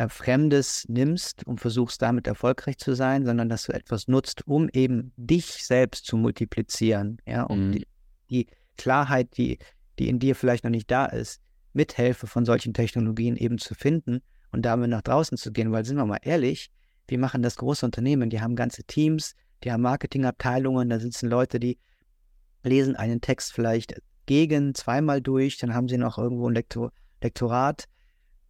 Fremdes 0.07 0.85
nimmst 0.87 1.45
und 1.45 1.59
versuchst 1.59 2.01
damit 2.01 2.27
erfolgreich 2.27 2.77
zu 2.77 2.95
sein, 2.95 3.25
sondern 3.25 3.49
dass 3.49 3.63
du 3.63 3.73
etwas 3.73 4.07
nutzt, 4.07 4.47
um 4.47 4.69
eben 4.69 5.13
dich 5.17 5.65
selbst 5.65 6.05
zu 6.05 6.17
multiplizieren, 6.17 7.17
ja, 7.27 7.43
um 7.43 7.67
mhm. 7.67 7.71
die, 7.73 7.87
die, 8.29 8.47
Klarheit, 8.77 9.37
die, 9.37 9.59
die 9.99 10.09
in 10.09 10.17
dir 10.17 10.35
vielleicht 10.35 10.63
noch 10.63 10.71
nicht 10.71 10.89
da 10.89 11.05
ist, 11.05 11.39
mithilfe 11.73 12.25
von 12.25 12.45
solchen 12.45 12.73
Technologien 12.73 13.35
eben 13.35 13.57
zu 13.57 13.75
finden 13.75 14.21
und 14.51 14.63
damit 14.63 14.89
nach 14.89 15.01
draußen 15.01 15.37
zu 15.37 15.51
gehen, 15.51 15.71
weil 15.71 15.85
sind 15.85 15.97
wir 15.97 16.05
mal 16.05 16.19
ehrlich, 16.21 16.71
wir 17.07 17.19
machen 17.19 17.43
das 17.43 17.57
große 17.57 17.85
Unternehmen, 17.85 18.29
die 18.29 18.41
haben 18.41 18.55
ganze 18.55 18.83
Teams, 18.83 19.35
die 19.63 19.71
haben 19.71 19.81
Marketingabteilungen, 19.81 20.89
da 20.89 20.99
sitzen 20.99 21.29
Leute, 21.29 21.59
die 21.59 21.77
lesen 22.63 22.95
einen 22.95 23.21
Text 23.21 23.53
vielleicht 23.53 24.01
gegen 24.25 24.73
zweimal 24.73 25.21
durch, 25.21 25.57
dann 25.57 25.73
haben 25.73 25.87
sie 25.87 25.97
noch 25.97 26.17
irgendwo 26.17 26.47
ein 26.47 26.55
Lektor, 26.55 26.91
Lektorat 27.21 27.85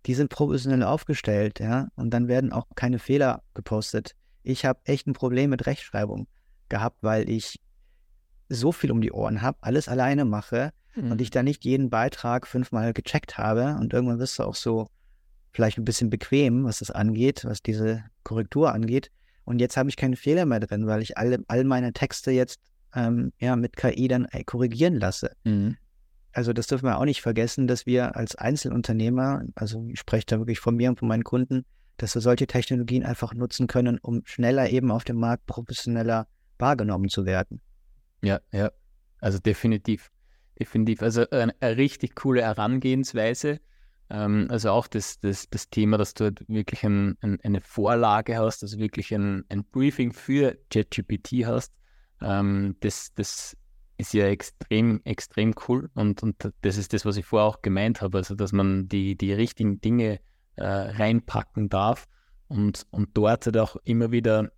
die 0.06 0.16
sind 0.16 0.30
professionell 0.30 0.84
aufgestellt, 0.84 1.60
ja, 1.60 1.88
und 1.96 2.12
dann 2.12 2.28
werden 2.28 2.52
auch 2.52 2.66
keine 2.76 3.00
Fehler 3.00 3.44
gepostet. 3.54 4.16
Ich 4.44 4.66
habe 4.66 4.80
echt 4.86 5.08
ein 5.08 5.14
Problem 5.14 5.52
mit 5.52 5.66
Rechtschreibung 5.66 6.28
gehabt, 6.70 6.98
weil 7.02 7.30
ich 7.30 7.60
so 8.50 8.72
viel 8.72 8.92
um 8.92 9.02
die 9.02 9.12
Ohren 9.12 9.42
habe, 9.42 9.58
alles 9.62 9.88
alleine 9.88 10.26
mache 10.26 10.72
mhm. 10.96 11.12
und 11.12 11.22
ich 11.22 11.30
da 11.30 11.44
nicht 11.44 11.64
jeden 11.64 11.90
Beitrag 11.90 12.48
fünfmal 12.48 12.94
gecheckt 12.94 13.38
habe 13.38 13.78
und 13.80 13.94
irgendwann 13.94 14.20
wirst 14.20 14.40
du 14.40 14.44
auch 14.44 14.56
so 14.56 14.88
vielleicht 15.52 15.78
ein 15.78 15.86
bisschen 15.86 16.10
bequem, 16.10 16.64
was 16.64 16.80
das 16.80 16.92
angeht, 16.92 17.46
was 17.46 17.62
diese 17.62 18.04
Korrektur 18.24 18.74
angeht. 18.74 19.12
Und 19.44 19.60
jetzt 19.60 19.78
habe 19.78 19.90
ich 19.90 19.98
keine 19.98 20.16
Fehler 20.16 20.46
mehr 20.46 20.60
drin, 20.60 20.88
weil 20.88 21.02
ich 21.02 21.18
alle, 21.18 21.44
all 21.48 21.64
meine 21.64 21.94
Texte 21.94 22.32
jetzt 22.32 22.60
ähm, 22.96 23.34
ja, 23.40 23.56
mit 23.56 23.76
KI 23.76 24.08
dann 24.08 24.26
äh, 24.26 24.44
korrigieren 24.44 24.96
lasse. 24.96 25.32
Mhm 25.44 25.78
also 26.34 26.54
das 26.54 26.68
dürfen 26.68 26.86
wir 26.86 26.98
auch 26.98 27.06
nicht 27.06 27.22
vergessen, 27.22 27.68
dass 27.68 27.86
wir 27.86 28.16
als 28.16 28.36
Einzelunternehmer, 28.36 29.44
also 29.56 29.88
ich 29.92 30.00
spreche 30.00 30.26
da 30.28 30.38
wirklich 30.40 30.60
von 30.60 30.76
mir 30.76 30.90
und 30.90 31.00
von 31.00 31.08
meinen 31.08 31.24
Kunden, 31.24 31.66
dass 31.98 32.16
wir 32.16 32.22
solche 32.22 32.48
Technologien 32.48 33.04
einfach 33.04 33.34
nutzen 33.34 33.68
können, 33.68 34.00
um 34.00 34.22
schneller 34.26 34.70
eben 34.70 34.92
auf 34.92 35.04
dem 35.04 35.18
Markt 35.18 35.46
professioneller 35.46 36.28
wahrgenommen 36.58 37.10
zu 37.10 37.26
werden. 37.26 37.62
Ja, 38.22 38.40
ja, 38.52 38.72
also 39.20 39.40
definitiv, 39.40 40.12
definitiv. 40.60 41.02
Also 41.02 41.30
eine, 41.30 41.54
eine 41.60 41.78
richtig 41.78 42.16
coole 42.16 42.42
Herangehensweise. 42.42 43.60
Ähm, 44.10 44.48
also 44.50 44.72
auch 44.72 44.88
das, 44.88 45.20
das, 45.20 45.50
das 45.50 45.70
Thema, 45.70 45.98
dass 45.98 46.14
du 46.14 46.26
halt 46.26 46.48
wirklich 46.48 46.84
ein, 46.84 47.18
ein, 47.22 47.40
eine 47.44 47.62
Vorlage 47.62 48.38
hast, 48.38 48.64
also 48.64 48.78
wirklich 48.78 49.14
ein, 49.14 49.44
ein 49.50 49.64
Briefing 49.64 50.14
für 50.14 50.58
ChatGPT 50.70 51.46
hast. 51.46 51.74
Ähm, 52.22 52.76
das, 52.80 53.14
das 53.16 53.58
ist 54.02 54.14
ja 54.14 54.28
extrem, 54.28 55.02
extrem 55.04 55.54
cool. 55.68 55.90
Und, 55.94 56.24
und 56.24 56.36
das 56.62 56.78
ist 56.78 56.94
das, 56.94 57.06
was 57.06 57.18
ich 57.18 57.26
vorher 57.26 57.48
auch 57.48 57.62
gemeint 57.62 58.02
habe, 58.02 58.18
also 58.18 58.36
dass 58.36 58.52
man 58.52 58.88
die, 58.88 59.16
die 59.16 59.32
richtigen 59.32 59.80
Dinge 59.80 60.20
äh, 60.56 60.66
reinpacken 60.66 61.70
darf 61.70 62.08
und, 62.48 62.88
und 62.90 63.10
dort 63.14 63.46
halt 63.46 63.58
auch 63.58 63.78
immer 63.84 64.12
wieder 64.12 64.52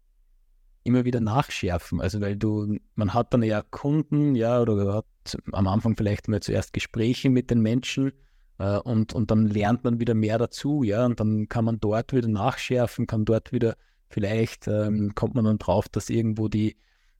immer 0.85 1.05
wieder 1.05 1.21
nachschärfen. 1.21 2.01
Also 2.01 2.19
weil 2.19 2.35
du, 2.35 2.77
man 2.95 3.13
hat 3.13 3.33
dann 3.33 3.41
ja 3.41 3.61
Kunden, 3.61 4.35
ja, 4.35 4.61
oder 4.61 4.93
hat 4.93 5.37
am 5.53 5.67
Anfang 5.67 5.95
vielleicht 5.95 6.27
mal 6.27 6.41
zuerst 6.41 6.73
Gespräche 6.73 7.29
mit 7.29 7.49
den 7.49 7.61
Menschen 7.61 8.11
äh, 8.59 8.77
und, 8.79 9.13
und 9.13 9.31
dann 9.31 9.47
lernt 9.47 9.83
man 9.83 9.99
wieder 9.99 10.13
mehr 10.13 10.37
dazu, 10.37 10.83
ja, 10.83 11.05
und 11.05 11.19
dann 11.19 11.47
kann 11.47 11.65
man 11.65 11.79
dort 11.79 12.13
wieder 12.13 12.27
nachschärfen, 12.27 13.07
kann 13.07 13.23
dort 13.23 13.53
wieder, 13.53 13.77
vielleicht 14.09 14.67
ähm, 14.67 15.15
kommt 15.15 15.35
man 15.35 15.45
dann 15.45 15.57
drauf, 15.57 15.87
dass 15.87 16.09
irgendwo 16.09 16.49
die, 16.49 16.75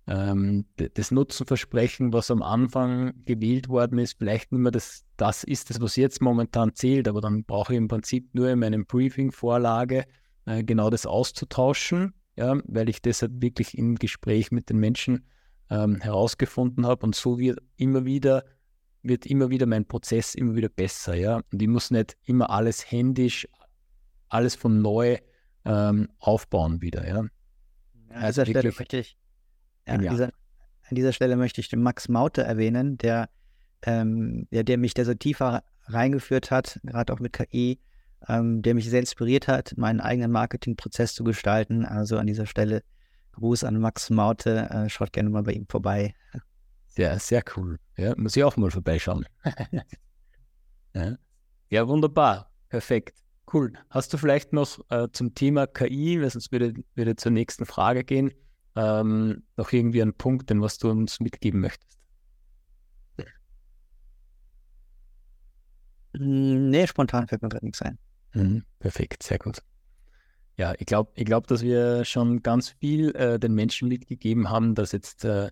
ähm, 0.08 0.66
das 0.76 1.12
Nutzenversprechen, 1.12 2.12
was 2.12 2.30
am 2.30 2.42
Anfang 2.42 3.14
gewählt 3.26 3.70
worden 3.70 4.00
ist, 4.00 4.18
vielleicht 4.18 4.52
nicht 4.52 4.62
mehr 4.62 4.72
das, 4.72 5.06
das 5.18 5.44
ist 5.44 5.70
das, 5.70 5.80
was 5.80 5.96
jetzt 5.96 6.22
momentan 6.22 6.76
zählt, 6.76 7.08
aber 7.08 7.22
dann 7.22 7.44
brauche 7.46 7.74
ich 7.74 7.78
im 7.78 7.88
Prinzip 7.88 8.34
nur 8.34 8.50
in 8.50 8.60
meinem 8.60 8.86
Briefing-Vorlage 8.86 10.06
äh, 10.46 10.64
genau 10.64 10.90
das 10.90 11.06
auszutauschen, 11.06 12.14
ja, 12.36 12.60
weil 12.66 12.90
ich 12.90 13.02
das 13.02 13.22
halt 13.22 13.42
wirklich 13.42 13.78
im 13.78 13.96
Gespräch 13.96 14.52
mit 14.52 14.70
den 14.70 14.78
Menschen 14.78 15.26
ähm, 15.70 16.02
herausgefunden 16.02 16.86
habe 16.86 17.06
und 17.06 17.16
so 17.16 17.40
wird 17.40 17.60
immer 17.78 18.06
wieder 18.06 18.44
wird 19.06 19.26
immer 19.26 19.50
wieder 19.50 19.66
mein 19.66 19.86
Prozess 19.86 20.34
immer 20.34 20.56
wieder 20.56 20.70
besser, 20.70 21.14
ja. 21.14 21.42
Und 21.52 21.62
ich 21.62 21.68
muss 21.68 21.92
nicht 21.92 22.18
immer 22.24 22.50
alles 22.50 22.90
händisch, 22.90 23.48
alles 24.30 24.56
von 24.56 24.82
neu 24.82 25.18
ähm, 25.66 26.10
aufbauen 26.20 26.82
wieder, 26.82 27.06
ja. 27.06 27.24
ja 28.10 28.16
also 28.16 28.48
wirklich, 28.48 28.80
möchte 28.80 28.98
ja, 29.88 29.94
an, 29.94 30.02
dieser, 30.02 30.26
an, 30.26 30.96
dieser, 30.96 31.14
Stelle 31.14 31.36
möchte 31.36 31.62
ich 31.62 31.70
den 31.70 31.82
Max 31.82 32.10
Maute 32.10 32.44
erwähnen, 32.44 32.98
der, 32.98 33.30
ähm, 33.84 34.48
der, 34.52 34.64
der 34.64 34.78
mich 34.78 34.94
da 34.94 35.06
so 35.06 35.14
tiefer 35.14 35.64
reingeführt 35.86 36.52
hat, 36.52 36.80
gerade 36.84 37.12
auch 37.14 37.20
mit 37.20 37.34
KI, 37.34 37.80
ähm, 38.28 38.62
der 38.62 38.74
mich 38.74 38.90
sehr 38.90 39.00
inspiriert 39.00 39.48
hat, 39.48 39.74
meinen 39.78 40.00
eigenen 40.00 40.32
Marketingprozess 40.32 41.14
zu 41.14 41.24
gestalten. 41.24 41.86
Also 41.86 42.18
an 42.18 42.28
dieser 42.28 42.46
Stelle 42.46 42.84
Gruß 43.34 43.64
an 43.64 43.80
Max 43.80 44.10
Maute, 44.10 44.70
äh, 44.70 44.90
schaut 44.90 45.12
gerne 45.12 45.30
mal 45.30 45.44
bei 45.44 45.54
ihm 45.54 45.66
vorbei. 45.68 46.14
Ja, 46.96 47.18
sehr 47.18 47.44
cool. 47.56 47.80
Ja, 47.98 48.14
muss 48.16 48.36
ich 48.36 48.44
auch 48.44 48.56
mal 48.56 48.70
vorbeischauen. 48.70 49.26
ja. 50.94 51.18
ja, 51.70 51.88
wunderbar. 51.88 52.52
Perfekt. 52.70 53.24
Cool. 53.52 53.74
Hast 53.90 54.14
du 54.14 54.18
vielleicht 54.18 54.54
noch 54.54 54.80
äh, 54.90 55.08
zum 55.12 55.34
Thema 55.34 55.68
KI, 55.68 56.22
weil 56.22 56.30
sonst 56.30 56.52
würde, 56.52 56.74
würde 56.96 57.16
zur 57.16 57.32
nächsten 57.32 57.66
Frage 57.66 58.04
gehen, 58.04 58.32
ähm, 58.76 59.44
noch 59.58 59.72
irgendwie 59.72 60.02
einen 60.02 60.14
Punkt, 60.14 60.50
den 60.50 60.62
was 60.62 60.78
du 60.78 60.90
uns 60.90 61.20
mitgeben 61.20 61.62
möchtest? 61.62 61.94
Nee, 66.14 66.86
spontan 66.88 67.28
fällt 67.28 67.42
mir 67.42 67.50
gerade 67.50 67.66
nichts 67.66 67.82
ein. 67.82 67.98
Mhm, 68.34 68.64
perfekt, 68.80 69.24
sehr 69.24 69.40
gut. 69.40 69.64
Ja, 70.58 70.74
ich 70.78 70.86
glaube, 70.86 71.12
ich 71.16 71.26
glaub, 71.26 71.48
dass 71.48 71.64
wir 71.64 72.06
schon 72.06 72.44
ganz 72.44 72.70
viel 72.70 73.16
äh, 73.16 73.40
den 73.40 73.56
Menschen 73.56 73.88
mitgegeben 73.88 74.50
haben, 74.50 74.76
dass 74.76 74.92
jetzt 74.92 75.26
äh, 75.26 75.50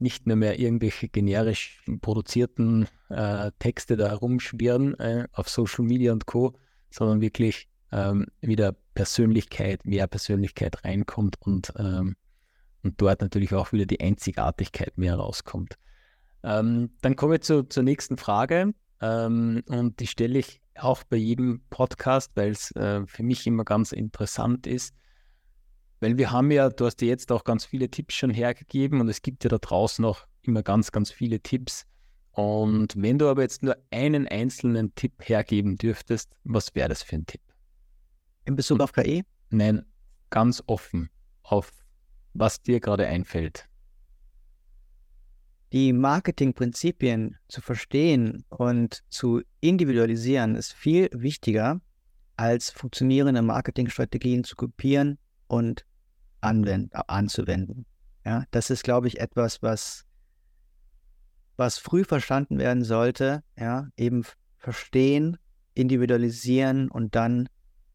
nicht 0.00 0.26
nur 0.26 0.36
mehr 0.36 0.58
irgendwelche 0.58 1.08
generisch 1.08 1.82
produzierten 2.00 2.88
äh, 3.10 3.52
Texte 3.60 3.96
da 3.96 4.08
herumschwirren 4.08 4.98
äh, 4.98 5.28
auf 5.32 5.48
Social 5.48 5.84
Media 5.84 6.12
und 6.12 6.26
Co., 6.26 6.54
sondern 6.90 7.20
wirklich 7.20 7.68
ähm, 7.92 8.26
wieder 8.40 8.74
Persönlichkeit, 8.94 9.84
mehr 9.84 10.08
Persönlichkeit 10.08 10.84
reinkommt 10.84 11.36
und, 11.40 11.72
ähm, 11.78 12.16
und 12.82 13.00
dort 13.00 13.20
natürlich 13.20 13.54
auch 13.54 13.72
wieder 13.72 13.86
die 13.86 14.00
Einzigartigkeit 14.00 14.96
mehr 14.96 15.16
rauskommt. 15.16 15.76
Ähm, 16.42 16.90
dann 17.02 17.16
komme 17.16 17.36
ich 17.36 17.42
zu, 17.42 17.64
zur 17.64 17.82
nächsten 17.82 18.16
Frage 18.16 18.72
ähm, 19.00 19.62
und 19.66 20.00
die 20.00 20.06
stelle 20.06 20.38
ich 20.38 20.60
auch 20.78 21.04
bei 21.04 21.16
jedem 21.16 21.62
Podcast, 21.70 22.32
weil 22.34 22.50
es 22.50 22.70
äh, 22.72 23.06
für 23.06 23.22
mich 23.22 23.46
immer 23.46 23.64
ganz 23.64 23.92
interessant 23.92 24.66
ist. 24.66 24.94
Weil 26.00 26.16
wir 26.16 26.30
haben 26.30 26.50
ja, 26.50 26.70
du 26.70 26.86
hast 26.86 26.96
dir 26.96 27.08
jetzt 27.08 27.30
auch 27.30 27.44
ganz 27.44 27.66
viele 27.66 27.90
Tipps 27.90 28.14
schon 28.14 28.30
hergegeben 28.30 29.00
und 29.00 29.08
es 29.08 29.20
gibt 29.20 29.44
ja 29.44 29.50
da 29.50 29.58
draußen 29.58 30.02
noch 30.02 30.26
immer 30.42 30.62
ganz, 30.62 30.92
ganz 30.92 31.10
viele 31.10 31.40
Tipps. 31.40 31.84
Und 32.32 32.94
wenn 32.96 33.18
du 33.18 33.28
aber 33.28 33.42
jetzt 33.42 33.62
nur 33.62 33.76
einen 33.90 34.26
einzelnen 34.26 34.94
Tipp 34.94 35.12
hergeben 35.22 35.76
dürftest, 35.76 36.32
was 36.44 36.74
wäre 36.74 36.88
das 36.88 37.02
für 37.02 37.16
ein 37.16 37.26
Tipp? 37.26 37.42
In 38.46 38.56
Bezug 38.56 38.80
auf 38.80 38.92
KI? 38.92 39.24
Nein, 39.50 39.84
ganz 40.30 40.62
offen 40.66 41.10
auf 41.42 41.70
was 42.34 42.62
dir 42.62 42.80
gerade 42.80 43.06
einfällt. 43.06 43.68
Die 45.72 45.92
Marketingprinzipien 45.92 47.36
zu 47.46 47.60
verstehen 47.60 48.44
und 48.48 49.04
zu 49.08 49.42
individualisieren 49.60 50.56
ist 50.56 50.72
viel 50.72 51.08
wichtiger, 51.12 51.80
als 52.36 52.70
funktionierende 52.70 53.42
Marketingstrategien 53.42 54.42
zu 54.42 54.56
kopieren 54.56 55.18
und 55.46 55.84
anzuwenden. 56.40 57.86
Ja, 58.24 58.44
das 58.50 58.70
ist, 58.70 58.82
glaube 58.82 59.08
ich, 59.08 59.20
etwas, 59.20 59.62
was, 59.62 60.04
was 61.56 61.78
früh 61.78 62.04
verstanden 62.04 62.58
werden 62.58 62.82
sollte. 62.82 63.42
Ja, 63.56 63.88
eben 63.96 64.24
verstehen, 64.56 65.36
individualisieren 65.74 66.90
und 66.90 67.14
dann 67.14 67.48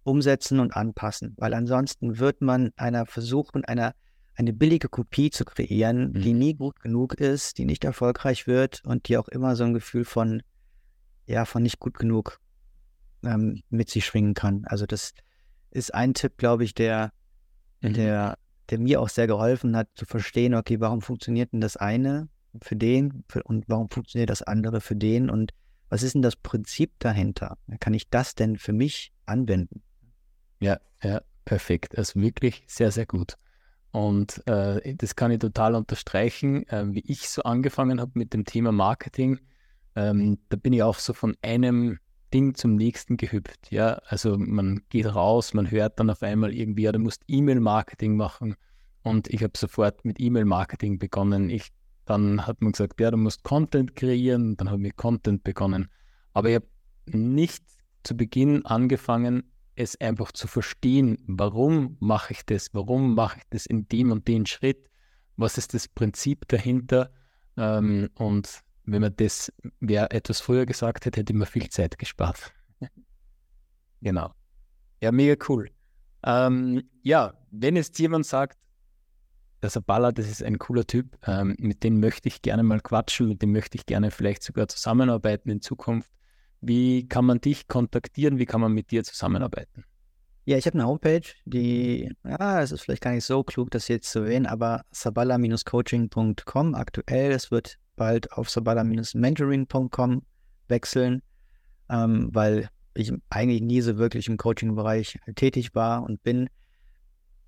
umsetzen 0.03 0.59
und 0.59 0.75
anpassen, 0.75 1.33
weil 1.37 1.53
ansonsten 1.53 2.19
wird 2.19 2.41
man 2.41 2.71
einer 2.77 3.05
versuchen, 3.05 3.65
einer 3.65 3.93
eine 4.35 4.53
billige 4.53 4.89
Kopie 4.89 5.29
zu 5.29 5.45
kreieren, 5.45 6.11
mhm. 6.11 6.21
die 6.21 6.33
nie 6.33 6.53
gut 6.53 6.79
genug 6.81 7.15
ist, 7.15 7.57
die 7.57 7.65
nicht 7.65 7.83
erfolgreich 7.83 8.47
wird 8.47 8.83
und 8.85 9.07
die 9.07 9.17
auch 9.17 9.27
immer 9.29 9.55
so 9.55 9.63
ein 9.63 9.73
Gefühl 9.73 10.05
von, 10.05 10.43
ja, 11.25 11.45
von 11.45 11.63
nicht 11.63 11.79
gut 11.79 11.97
genug 11.97 12.39
ähm, 13.23 13.61
mit 13.69 13.89
sich 13.89 14.05
schwingen 14.05 14.33
kann. 14.33 14.65
Also 14.65 14.85
das 14.85 15.13
ist 15.71 15.93
ein 15.93 16.13
Tipp, 16.13 16.37
glaube 16.37 16.63
ich, 16.63 16.73
der, 16.73 17.11
mhm. 17.81 17.93
der, 17.93 18.37
der 18.69 18.79
mir 18.79 19.01
auch 19.01 19.09
sehr 19.09 19.27
geholfen 19.27 19.75
hat, 19.75 19.87
zu 19.95 20.05
verstehen, 20.05 20.53
okay, 20.53 20.79
warum 20.79 21.01
funktioniert 21.01 21.53
denn 21.53 21.61
das 21.61 21.77
eine 21.77 22.27
für 22.61 22.75
den 22.75 23.23
für, 23.27 23.43
und 23.43 23.65
warum 23.67 23.89
funktioniert 23.89 24.29
das 24.29 24.41
andere 24.41 24.81
für 24.81 24.95
den 24.95 25.29
und 25.29 25.53
was 25.89 26.03
ist 26.03 26.15
denn 26.15 26.21
das 26.21 26.35
Prinzip 26.35 26.93
dahinter? 26.99 27.57
Kann 27.79 27.93
ich 27.93 28.09
das 28.09 28.35
denn 28.35 28.57
für 28.57 28.73
mich 28.73 29.13
anwenden? 29.25 29.83
Ja, 30.59 30.79
ja, 31.03 31.21
perfekt. 31.45 31.93
Das 31.95 32.09
ist 32.09 32.15
wirklich 32.15 32.63
sehr, 32.67 32.91
sehr 32.91 33.05
gut. 33.05 33.35
Und 33.95 34.45
äh, 34.45 34.93
das 34.93 35.15
kann 35.15 35.31
ich 35.31 35.39
total 35.39 35.73
unterstreichen, 35.73 36.67
äh, 36.67 36.83
wie 36.93 37.03
ich 37.07 37.29
so 37.29 37.43
angefangen 37.43 38.01
habe 38.01 38.11
mit 38.15 38.33
dem 38.33 38.43
Thema 38.43 38.73
Marketing. 38.73 39.39
Ähm, 39.95 40.37
da 40.49 40.57
bin 40.57 40.73
ich 40.73 40.83
auch 40.83 40.99
so 40.99 41.13
von 41.13 41.37
einem 41.41 41.99
Ding 42.33 42.55
zum 42.55 42.75
nächsten 42.75 43.15
gehüpft. 43.15 43.71
Ja, 43.71 44.01
also 44.07 44.37
man 44.37 44.81
geht 44.89 45.05
raus, 45.15 45.53
man 45.53 45.71
hört 45.71 45.97
dann 45.97 46.09
auf 46.09 46.23
einmal 46.23 46.53
irgendwie, 46.53 46.81
ja, 46.81 46.91
du 46.91 46.99
musst 46.99 47.23
E-Mail-Marketing 47.29 48.17
machen. 48.17 48.57
Und 49.01 49.29
ich 49.29 49.41
habe 49.41 49.53
sofort 49.57 50.03
mit 50.03 50.19
E-Mail-Marketing 50.19 50.99
begonnen. 50.99 51.49
Ich, 51.49 51.69
dann 52.03 52.45
hat 52.45 52.61
man 52.61 52.73
gesagt, 52.73 52.99
ja, 52.99 53.11
du 53.11 53.17
musst 53.17 53.43
Content 53.43 53.95
kreieren. 53.95 54.57
Dann 54.57 54.67
habe 54.67 54.79
ich 54.79 54.87
mit 54.89 54.97
Content 54.97 55.45
begonnen. 55.45 55.87
Aber 56.33 56.49
ich 56.49 56.55
habe 56.55 56.67
nicht 57.05 57.63
zu 58.03 58.17
Beginn 58.17 58.65
angefangen, 58.65 59.53
es 59.75 59.99
einfach 59.99 60.31
zu 60.31 60.47
verstehen, 60.47 61.17
warum 61.27 61.97
mache 61.99 62.33
ich 62.33 62.45
das, 62.45 62.73
warum 62.73 63.15
mache 63.15 63.37
ich 63.39 63.43
das 63.49 63.65
in 63.65 63.87
dem 63.87 64.11
und 64.11 64.27
dem 64.27 64.45
Schritt, 64.45 64.89
was 65.37 65.57
ist 65.57 65.73
das 65.73 65.87
Prinzip 65.87 66.47
dahinter. 66.47 67.11
Ähm, 67.57 68.09
und 68.15 68.61
wenn 68.85 69.01
man 69.01 69.15
das, 69.15 69.51
wer 69.79 70.11
etwas 70.13 70.39
früher 70.39 70.65
gesagt 70.65 71.05
hätte, 71.05 71.19
hätte 71.19 71.33
man 71.33 71.47
viel 71.47 71.69
Zeit 71.69 71.97
gespart. 71.97 72.53
genau. 74.01 74.33
Ja, 75.01 75.11
mega 75.11 75.35
cool. 75.49 75.69
Ähm, 76.23 76.89
ja, 77.03 77.33
wenn 77.51 77.75
jetzt 77.75 77.99
jemand 77.99 78.25
sagt, 78.25 78.57
der 79.61 79.69
Sabala, 79.69 80.11
das 80.11 80.29
ist 80.29 80.43
ein 80.43 80.59
cooler 80.59 80.85
Typ, 80.85 81.17
ähm, 81.27 81.55
mit 81.59 81.83
dem 81.83 81.99
möchte 81.99 82.27
ich 82.27 82.41
gerne 82.41 82.63
mal 82.63 82.81
quatschen, 82.81 83.29
mit 83.29 83.41
dem 83.41 83.51
möchte 83.51 83.77
ich 83.77 83.85
gerne 83.85 84.11
vielleicht 84.11 84.43
sogar 84.43 84.67
zusammenarbeiten 84.67 85.49
in 85.49 85.61
Zukunft, 85.61 86.11
wie 86.67 87.07
kann 87.07 87.25
man 87.25 87.39
dich 87.39 87.67
kontaktieren? 87.67 88.39
Wie 88.39 88.45
kann 88.45 88.61
man 88.61 88.73
mit 88.73 88.91
dir 88.91 89.03
zusammenarbeiten? 89.03 89.85
Ja, 90.45 90.57
ich 90.57 90.65
habe 90.67 90.77
eine 90.77 90.87
Homepage, 90.87 91.27
die, 91.45 92.11
ja, 92.23 92.61
es 92.61 92.71
ist 92.71 92.81
vielleicht 92.81 93.01
gar 93.01 93.11
nicht 93.11 93.25
so 93.25 93.43
klug, 93.43 93.71
das 93.71 93.87
jetzt 93.87 94.11
zu 94.11 94.19
erwähnen, 94.19 94.45
aber 94.45 94.83
sabala-coaching.com 94.91 96.75
aktuell. 96.75 97.31
Es 97.31 97.49
wird 97.49 97.77
bald 97.95 98.31
auf 98.31 98.49
sabala-mentoring.com 98.49 100.21
wechseln, 100.67 101.21
ähm, 101.89 102.29
weil 102.31 102.69
ich 102.93 103.11
eigentlich 103.29 103.61
nie 103.61 103.81
so 103.81 103.97
wirklich 103.97 104.27
im 104.27 104.37
Coaching-Bereich 104.37 105.19
tätig 105.35 105.73
war 105.73 106.03
und 106.03 106.21
bin. 106.23 106.49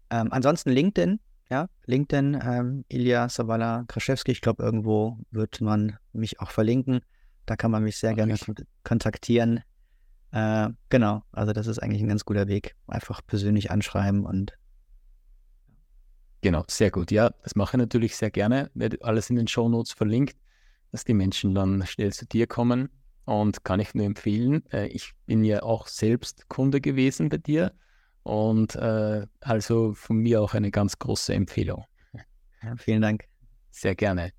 Ähm, 0.10 0.30
ansonsten 0.32 0.71
LinkedIn, 0.71 1.19
ja, 1.49 1.67
LinkedIn, 1.86 2.39
ähm, 2.43 2.86
Ilya 2.89 3.30
Sabala 3.30 3.84
Kraschewski, 3.88 4.32
ich 4.32 4.41
glaube, 4.41 4.63
irgendwo 4.63 5.19
wird 5.32 5.62
man 5.62 5.97
mich 6.13 6.39
auch 6.39 6.51
verlinken. 6.51 7.01
Da 7.47 7.55
kann 7.55 7.71
man 7.71 7.81
mich 7.81 7.97
sehr 7.97 8.12
Ach, 8.12 8.15
gerne 8.15 8.36
kontaktieren. 8.83 9.62
Äh, 10.31 10.69
genau, 10.89 11.23
also 11.31 11.53
das 11.53 11.65
ist 11.65 11.79
eigentlich 11.79 12.01
ein 12.01 12.10
ganz 12.10 12.25
guter 12.25 12.47
Weg. 12.47 12.75
Einfach 12.88 13.21
persönlich 13.25 13.71
anschreiben 13.71 14.25
und. 14.25 14.53
Genau, 16.41 16.63
sehr 16.67 16.91
gut. 16.91 17.10
Ja, 17.10 17.31
das 17.41 17.55
mache 17.55 17.77
ich 17.77 17.79
natürlich 17.79 18.15
sehr 18.15 18.29
gerne. 18.29 18.69
Werde 18.75 18.97
alles 19.01 19.29
in 19.29 19.38
den 19.38 19.47
Show 19.47 19.69
Notes 19.69 19.93
verlinkt, 19.93 20.38
dass 20.91 21.05
die 21.05 21.13
Menschen 21.13 21.55
dann 21.55 21.83
schnell 21.88 22.13
zu 22.13 22.25
dir 22.27 22.45
kommen. 22.45 22.89
Und 23.25 23.63
kann 23.63 23.79
ich 23.79 23.93
nur 23.93 24.05
empfehlen. 24.05 24.63
Äh, 24.71 24.88
ich 24.88 25.13
bin 25.25 25.43
ja 25.43 25.63
auch 25.63 25.88
selbst 25.88 26.47
Kunde 26.49 26.79
gewesen 26.79 27.29
bei 27.29 27.38
dir. 27.38 27.73
Und 28.23 28.75
äh, 28.75 29.25
also 29.39 29.93
von 29.93 30.17
mir 30.17 30.41
auch 30.41 30.53
eine 30.53 30.69
ganz 30.69 30.99
große 30.99 31.33
Empfehlung. 31.33 31.86
Ja, 32.62 32.75
vielen 32.75 33.01
Dank. 33.01 33.25
Sehr 33.71 33.95
gerne. 33.95 34.31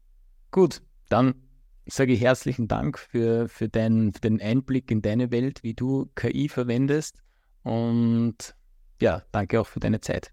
Gut, 0.50 0.82
dann 1.08 1.47
sage 1.90 2.12
ich 2.12 2.20
herzlichen 2.20 2.68
Dank 2.68 2.98
für, 2.98 3.48
für, 3.48 3.68
dein, 3.68 4.12
für 4.12 4.20
den 4.20 4.40
Einblick 4.40 4.90
in 4.90 5.02
deine 5.02 5.30
Welt, 5.30 5.62
wie 5.62 5.74
du 5.74 6.10
KI 6.14 6.48
verwendest. 6.48 7.22
Und 7.62 8.54
ja, 9.00 9.22
danke 9.32 9.60
auch 9.60 9.66
für 9.66 9.80
deine 9.80 10.00
Zeit. 10.00 10.32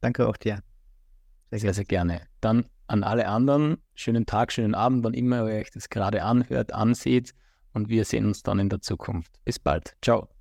Danke 0.00 0.26
auch 0.28 0.36
dir. 0.36 0.60
Sehr, 1.50 1.60
sehr, 1.60 1.74
sehr 1.74 1.84
gerne. 1.84 2.22
Dann 2.40 2.66
an 2.86 3.02
alle 3.02 3.26
anderen, 3.26 3.78
schönen 3.94 4.26
Tag, 4.26 4.52
schönen 4.52 4.74
Abend, 4.74 5.04
wann 5.04 5.14
immer 5.14 5.48
ihr 5.48 5.60
euch 5.60 5.70
das 5.70 5.88
gerade 5.88 6.22
anhört, 6.22 6.72
anseht. 6.72 7.34
Und 7.72 7.88
wir 7.88 8.04
sehen 8.04 8.26
uns 8.26 8.42
dann 8.42 8.58
in 8.58 8.68
der 8.68 8.80
Zukunft. 8.80 9.32
Bis 9.44 9.58
bald. 9.58 9.96
Ciao. 10.00 10.33